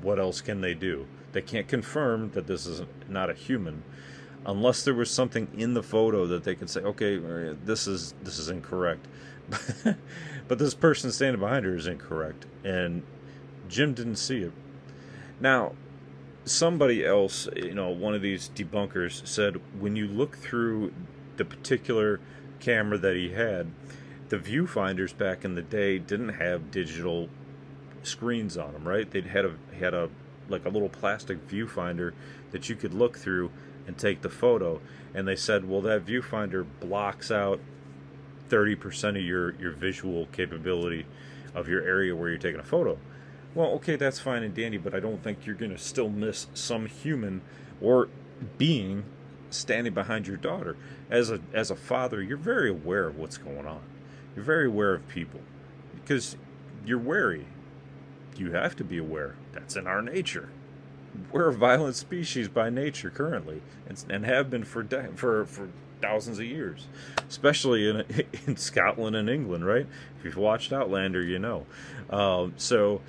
What 0.02 0.18
else 0.18 0.40
can 0.40 0.60
they 0.60 0.74
do? 0.74 1.06
They 1.32 1.40
can't 1.40 1.66
confirm 1.66 2.30
that 2.32 2.46
this 2.46 2.66
is 2.66 2.82
not 3.08 3.30
a 3.30 3.34
human, 3.34 3.82
unless 4.44 4.84
there 4.84 4.94
was 4.94 5.10
something 5.10 5.48
in 5.56 5.72
the 5.74 5.82
photo 5.82 6.26
that 6.26 6.44
they 6.44 6.54
could 6.54 6.68
say, 6.68 6.80
okay, 6.80 7.16
this 7.64 7.86
is 7.86 8.14
this 8.22 8.38
is 8.38 8.48
incorrect. 8.50 9.06
but 10.48 10.58
this 10.58 10.74
person 10.74 11.10
standing 11.10 11.40
behind 11.40 11.64
her 11.64 11.74
is 11.74 11.86
incorrect, 11.86 12.44
and 12.64 13.02
Jim 13.68 13.94
didn't 13.94 14.16
see 14.16 14.42
it. 14.42 14.52
Now, 15.40 15.72
somebody 16.44 17.04
else, 17.04 17.48
you 17.56 17.74
know, 17.74 17.90
one 17.90 18.14
of 18.14 18.22
these 18.22 18.50
debunkers 18.54 19.26
said 19.26 19.60
when 19.78 19.96
you 19.96 20.06
look 20.06 20.36
through 20.36 20.92
the 21.36 21.44
particular 21.44 22.20
camera 22.60 22.98
that 22.98 23.16
he 23.16 23.30
had, 23.30 23.70
the 24.28 24.38
viewfinders 24.38 25.16
back 25.16 25.44
in 25.44 25.54
the 25.54 25.62
day 25.62 25.98
didn't 25.98 26.30
have 26.30 26.70
digital 26.70 27.28
screens 28.02 28.56
on 28.56 28.72
them, 28.72 28.86
right? 28.86 29.10
They'd 29.10 29.26
had 29.26 29.44
a 29.44 29.54
had 29.78 29.94
a 29.94 30.10
like 30.48 30.64
a 30.64 30.68
little 30.68 30.88
plastic 30.88 31.46
viewfinder 31.48 32.12
that 32.50 32.68
you 32.68 32.76
could 32.76 32.92
look 32.92 33.18
through 33.18 33.50
and 33.86 33.96
take 33.96 34.22
the 34.22 34.28
photo. 34.28 34.80
And 35.14 35.26
they 35.26 35.36
said, 35.36 35.68
well, 35.68 35.80
that 35.82 36.06
viewfinder 36.06 36.66
blocks 36.80 37.30
out 37.30 37.60
30% 38.48 39.10
of 39.10 39.16
your, 39.16 39.54
your 39.54 39.72
visual 39.72 40.26
capability 40.26 41.06
of 41.54 41.68
your 41.68 41.82
area 41.82 42.14
where 42.14 42.28
you're 42.28 42.38
taking 42.38 42.60
a 42.60 42.64
photo. 42.64 42.98
Well, 43.54 43.68
okay, 43.72 43.96
that's 43.96 44.18
fine 44.18 44.42
and 44.42 44.54
dandy, 44.54 44.78
but 44.78 44.94
I 44.94 45.00
don't 45.00 45.22
think 45.22 45.44
you're 45.44 45.54
going 45.54 45.72
to 45.72 45.78
still 45.78 46.08
miss 46.08 46.46
some 46.54 46.86
human 46.86 47.42
or 47.80 48.08
being 48.56 49.04
standing 49.50 49.92
behind 49.92 50.26
your 50.26 50.38
daughter. 50.38 50.76
As 51.10 51.30
a 51.30 51.40
as 51.52 51.70
a 51.70 51.76
father, 51.76 52.22
you're 52.22 52.38
very 52.38 52.70
aware 52.70 53.06
of 53.08 53.18
what's 53.18 53.36
going 53.36 53.66
on. 53.66 53.82
You're 54.34 54.44
very 54.44 54.66
aware 54.66 54.94
of 54.94 55.06
people 55.08 55.40
because 55.94 56.36
you're 56.86 56.98
wary. 56.98 57.46
You 58.36 58.52
have 58.52 58.74
to 58.76 58.84
be 58.84 58.96
aware. 58.96 59.34
That's 59.52 59.76
in 59.76 59.86
our 59.86 60.00
nature. 60.00 60.48
We're 61.30 61.48
a 61.48 61.54
violent 61.54 61.96
species 61.96 62.48
by 62.48 62.70
nature 62.70 63.10
currently, 63.10 63.60
and, 63.86 64.02
and 64.08 64.24
have 64.24 64.48
been 64.48 64.64
for 64.64 64.84
for 65.14 65.44
for 65.44 65.68
thousands 66.00 66.38
of 66.38 66.46
years, 66.46 66.88
especially 67.28 67.88
in 67.88 68.04
in 68.46 68.56
Scotland 68.56 69.14
and 69.14 69.28
England, 69.28 69.66
right? 69.66 69.86
If 70.18 70.24
you've 70.24 70.36
watched 70.38 70.72
Outlander, 70.72 71.22
you 71.22 71.38
know. 71.38 71.66
Um, 72.08 72.54
so 72.56 73.02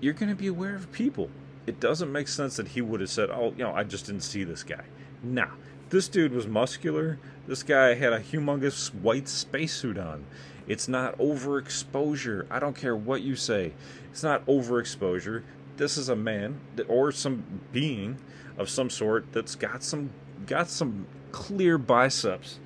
you're 0.00 0.14
going 0.14 0.28
to 0.28 0.36
be 0.36 0.46
aware 0.46 0.74
of 0.74 0.90
people. 0.92 1.30
It 1.66 1.80
doesn't 1.80 2.10
make 2.10 2.28
sense 2.28 2.56
that 2.56 2.68
he 2.68 2.80
would 2.80 3.00
have 3.00 3.10
said, 3.10 3.30
"Oh, 3.30 3.52
you 3.56 3.64
know, 3.64 3.72
I 3.74 3.84
just 3.84 4.06
didn't 4.06 4.22
see 4.22 4.44
this 4.44 4.62
guy." 4.62 4.84
Nah, 5.22 5.50
this 5.90 6.08
dude 6.08 6.32
was 6.32 6.46
muscular. 6.46 7.18
This 7.46 7.62
guy 7.62 7.94
had 7.94 8.12
a 8.12 8.20
humongous 8.20 8.94
white 8.94 9.28
spacesuit 9.28 9.98
on. 9.98 10.24
It's 10.66 10.88
not 10.88 11.18
overexposure. 11.18 12.46
I 12.50 12.58
don't 12.60 12.76
care 12.76 12.96
what 12.96 13.22
you 13.22 13.36
say. 13.36 13.72
It's 14.10 14.22
not 14.22 14.44
overexposure. 14.46 15.42
This 15.76 15.96
is 15.96 16.08
a 16.08 16.16
man 16.16 16.60
or 16.88 17.10
some 17.12 17.44
being 17.72 18.18
of 18.56 18.68
some 18.68 18.90
sort 18.90 19.32
that's 19.32 19.54
got 19.54 19.82
some 19.82 20.10
got 20.46 20.68
some 20.68 21.06
clear 21.32 21.78
biceps. 21.78 22.58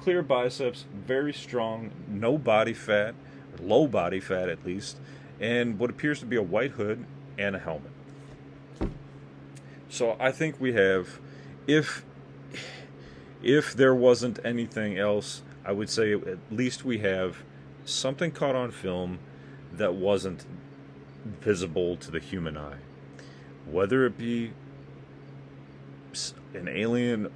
Clear 0.00 0.22
biceps, 0.22 0.84
very 0.94 1.32
strong, 1.32 1.90
no 2.08 2.38
body 2.38 2.74
fat, 2.74 3.14
low 3.60 3.86
body 3.86 4.20
fat 4.20 4.48
at 4.48 4.64
least, 4.64 4.98
and 5.40 5.78
what 5.78 5.90
appears 5.90 6.20
to 6.20 6.26
be 6.26 6.36
a 6.36 6.42
white 6.42 6.72
hood 6.72 7.04
and 7.38 7.56
a 7.56 7.58
helmet. 7.58 7.92
So 9.88 10.16
I 10.18 10.32
think 10.32 10.60
we 10.60 10.72
have, 10.72 11.20
if 11.66 12.04
if 13.42 13.74
there 13.74 13.94
wasn't 13.94 14.38
anything 14.44 14.98
else, 14.98 15.42
I 15.64 15.72
would 15.72 15.90
say 15.90 16.12
at 16.12 16.38
least 16.50 16.84
we 16.84 16.98
have 16.98 17.42
something 17.84 18.30
caught 18.30 18.56
on 18.56 18.70
film 18.70 19.18
that 19.72 19.94
wasn't 19.94 20.44
visible 21.40 21.96
to 21.96 22.10
the 22.10 22.18
human 22.18 22.56
eye. 22.56 22.78
Whether 23.70 24.06
it 24.06 24.16
be 24.16 24.52
an 26.54 26.68
alien 26.68 27.30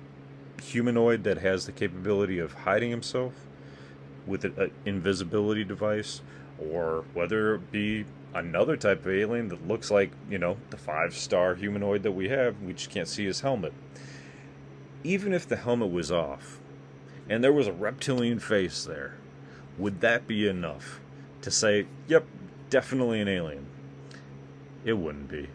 humanoid 0.63 1.25
that 1.25 1.39
has 1.39 1.67
the 1.67 1.73
capability 1.73 2.39
of 2.39 2.53
hiding 2.53 2.91
himself 2.91 3.35
with 4.27 4.45
an 4.45 4.71
invisibility 4.85 5.65
device, 5.65 6.23
or 6.61 7.05
whether 7.14 7.55
it 7.55 7.73
be 7.73 8.05
another 8.35 8.77
type 8.77 9.05
of 9.05 9.12
alien 9.12 9.49
that 9.49 9.66
looks 9.66 9.90
like, 9.90 10.12
you 10.29 10.38
know, 10.38 10.57
the 10.70 10.77
five 10.77 11.14
star 11.14 11.55
humanoid 11.55 12.03
that 12.03 12.12
we 12.12 12.29
have, 12.29 12.61
we 12.62 12.73
just 12.73 12.90
can't 12.90 13.09
see 13.09 13.25
his 13.25 13.40
helmet. 13.40 13.73
Even 15.03 15.33
if 15.33 15.49
the 15.49 15.57
helmet 15.57 15.90
was 15.90 16.12
off 16.12 16.61
and 17.29 17.42
there 17.42 17.53
was 17.53 17.66
a 17.66 17.73
reptilian 17.73 18.38
face 18.38 18.85
there, 18.85 19.14
would 19.79 20.01
that 20.01 20.27
be 20.27 20.46
enough 20.46 21.01
to 21.42 21.51
say, 21.51 21.87
yep, 22.07 22.27
definitely 22.68 23.20
an 23.20 23.29
alien? 23.29 23.66
It 24.85 24.94
wouldn't 24.94 25.29
be. 25.29 25.49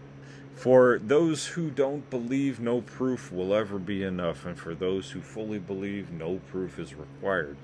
For 0.53 0.99
those 1.03 1.47
who 1.47 1.69
don't 1.69 2.09
believe, 2.09 2.59
no 2.59 2.81
proof 2.81 3.31
will 3.31 3.53
ever 3.53 3.77
be 3.77 4.03
enough, 4.03 4.45
and 4.45 4.57
for 4.57 4.73
those 4.73 5.11
who 5.11 5.19
fully 5.19 5.59
believe, 5.59 6.11
no 6.11 6.39
proof 6.49 6.79
is 6.79 6.95
required. 6.95 7.57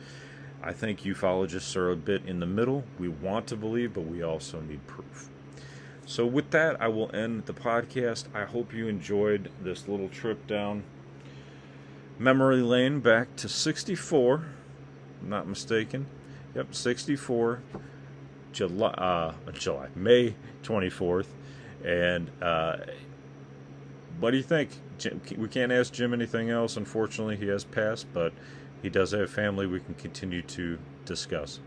I 0.63 0.73
think 0.73 1.01
ufologists 1.01 1.75
are 1.75 1.91
a 1.91 1.95
bit 1.95 2.25
in 2.25 2.39
the 2.39 2.45
middle. 2.45 2.83
We 2.99 3.07
want 3.07 3.47
to 3.47 3.55
believe, 3.55 3.93
but 3.93 4.05
we 4.05 4.23
also 4.23 4.61
need 4.61 4.85
proof. 4.87 5.29
So, 6.05 6.25
with 6.25 6.51
that, 6.51 6.79
I 6.81 6.87
will 6.87 7.13
end 7.15 7.45
the 7.45 7.53
podcast. 7.53 8.25
I 8.33 8.45
hope 8.45 8.73
you 8.73 8.87
enjoyed 8.87 9.49
this 9.61 9.87
little 9.87 10.09
trip 10.09 10.45
down 10.45 10.83
memory 12.19 12.61
lane 12.61 12.99
back 12.99 13.35
to 13.37 13.49
64. 13.49 14.45
I'm 15.21 15.29
not 15.29 15.47
mistaken. 15.47 16.05
Yep, 16.55 16.75
64. 16.75 17.61
July, 18.51 18.89
uh, 18.89 19.33
July, 19.53 19.87
May 19.95 20.35
24th. 20.63 21.27
And 21.83 22.29
uh, 22.41 22.77
what 24.19 24.31
do 24.31 24.37
you 24.37 24.43
think? 24.43 24.69
We 25.35 25.47
can't 25.47 25.71
ask 25.71 25.91
Jim 25.93 26.13
anything 26.13 26.49
else. 26.49 26.77
Unfortunately, 26.77 27.37
he 27.37 27.47
has 27.47 27.63
passed, 27.63 28.05
but 28.13 28.33
he 28.81 28.89
does 28.89 29.11
have 29.11 29.29
family 29.29 29.67
we 29.67 29.79
can 29.79 29.93
continue 29.95 30.41
to 30.43 30.77
discuss 31.05 31.59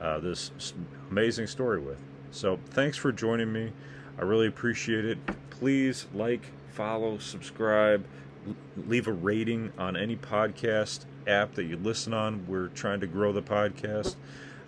uh, 0.00 0.18
this 0.18 0.74
amazing 1.10 1.46
story 1.46 1.80
with. 1.80 1.98
So, 2.30 2.58
thanks 2.70 2.96
for 2.96 3.12
joining 3.12 3.52
me. 3.52 3.72
I 4.18 4.22
really 4.22 4.46
appreciate 4.46 5.04
it. 5.04 5.18
Please 5.50 6.06
like, 6.14 6.42
follow, 6.70 7.18
subscribe, 7.18 8.04
leave 8.76 9.06
a 9.06 9.12
rating 9.12 9.72
on 9.78 9.96
any 9.96 10.16
podcast 10.16 11.06
app 11.26 11.54
that 11.54 11.64
you 11.64 11.76
listen 11.76 12.12
on. 12.12 12.46
We're 12.46 12.68
trying 12.68 13.00
to 13.00 13.06
grow 13.06 13.32
the 13.32 13.42
podcast. 13.42 14.16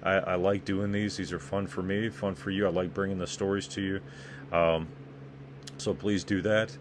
I, 0.02 0.14
I, 0.14 0.34
like 0.36 0.64
doing 0.64 0.92
these. 0.92 1.16
These 1.16 1.32
are 1.32 1.38
fun 1.38 1.66
for 1.66 1.82
me, 1.82 2.08
fun 2.08 2.34
for 2.34 2.50
you. 2.50 2.66
I 2.66 2.70
like 2.70 2.94
bringing 2.94 3.18
the 3.18 3.26
stories 3.26 3.66
to 3.68 3.82
you. 3.82 4.56
Um, 4.56 4.88
so 5.76 5.92
please 5.92 6.24
do 6.24 6.40
that. 6.42 6.76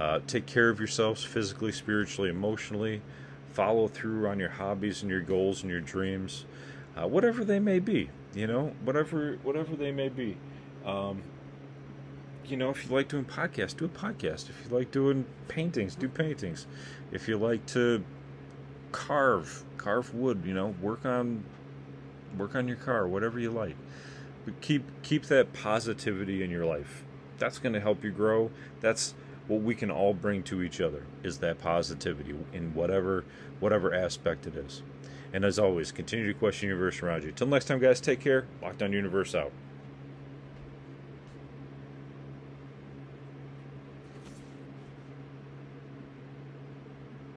Uh, 0.00 0.20
take 0.26 0.46
care 0.46 0.68
of 0.68 0.78
yourselves 0.78 1.22
physically, 1.22 1.72
spiritually, 1.72 2.30
emotionally. 2.30 3.02
Follow 3.52 3.88
through 3.88 4.26
on 4.28 4.38
your 4.38 4.48
hobbies 4.50 5.02
and 5.02 5.10
your 5.10 5.20
goals 5.20 5.62
and 5.62 5.70
your 5.70 5.80
dreams, 5.80 6.46
uh, 6.96 7.06
whatever 7.06 7.44
they 7.44 7.58
may 7.58 7.78
be. 7.78 8.10
You 8.34 8.46
know, 8.46 8.72
whatever 8.84 9.38
whatever 9.42 9.76
they 9.76 9.92
may 9.92 10.08
be. 10.08 10.38
Um, 10.86 11.22
you 12.46 12.56
know, 12.56 12.70
if 12.70 12.84
you 12.84 12.94
like 12.94 13.08
doing 13.08 13.24
podcasts, 13.24 13.76
do 13.76 13.84
a 13.84 13.88
podcast. 13.88 14.48
If 14.48 14.56
you 14.64 14.76
like 14.76 14.90
doing 14.90 15.26
paintings, 15.48 15.94
do 15.94 16.08
paintings. 16.08 16.66
If 17.10 17.28
you 17.28 17.36
like 17.36 17.66
to 17.66 18.02
carve, 18.90 19.64
carve 19.76 20.14
wood. 20.14 20.42
You 20.46 20.54
know, 20.54 20.74
work 20.80 21.04
on 21.04 21.44
work 22.36 22.54
on 22.54 22.68
your 22.68 22.78
car, 22.78 23.06
whatever 23.06 23.38
you 23.38 23.50
like. 23.50 23.76
But 24.44 24.60
keep 24.60 24.84
keep 25.02 25.26
that 25.26 25.52
positivity 25.52 26.42
in 26.42 26.50
your 26.50 26.64
life. 26.64 27.04
That's 27.38 27.58
going 27.58 27.74
to 27.74 27.80
help 27.80 28.02
you 28.02 28.10
grow. 28.10 28.50
That's 28.80 29.14
what 29.48 29.62
we 29.62 29.74
can 29.74 29.90
all 29.90 30.14
bring 30.14 30.42
to 30.44 30.62
each 30.62 30.80
other 30.80 31.04
is 31.22 31.38
that 31.38 31.58
positivity 31.58 32.34
in 32.52 32.74
whatever 32.74 33.24
whatever 33.60 33.94
aspect 33.94 34.46
it 34.46 34.56
is. 34.56 34.82
And 35.32 35.44
as 35.44 35.58
always, 35.58 35.92
continue 35.92 36.26
to 36.26 36.38
question 36.38 36.68
universe 36.68 37.02
around 37.02 37.24
you. 37.24 37.32
Till 37.32 37.46
next 37.46 37.64
time, 37.66 37.78
guys, 37.78 38.00
take 38.00 38.20
care. 38.20 38.46
Lockdown 38.62 38.92
Universe 38.92 39.34
out. 39.34 39.52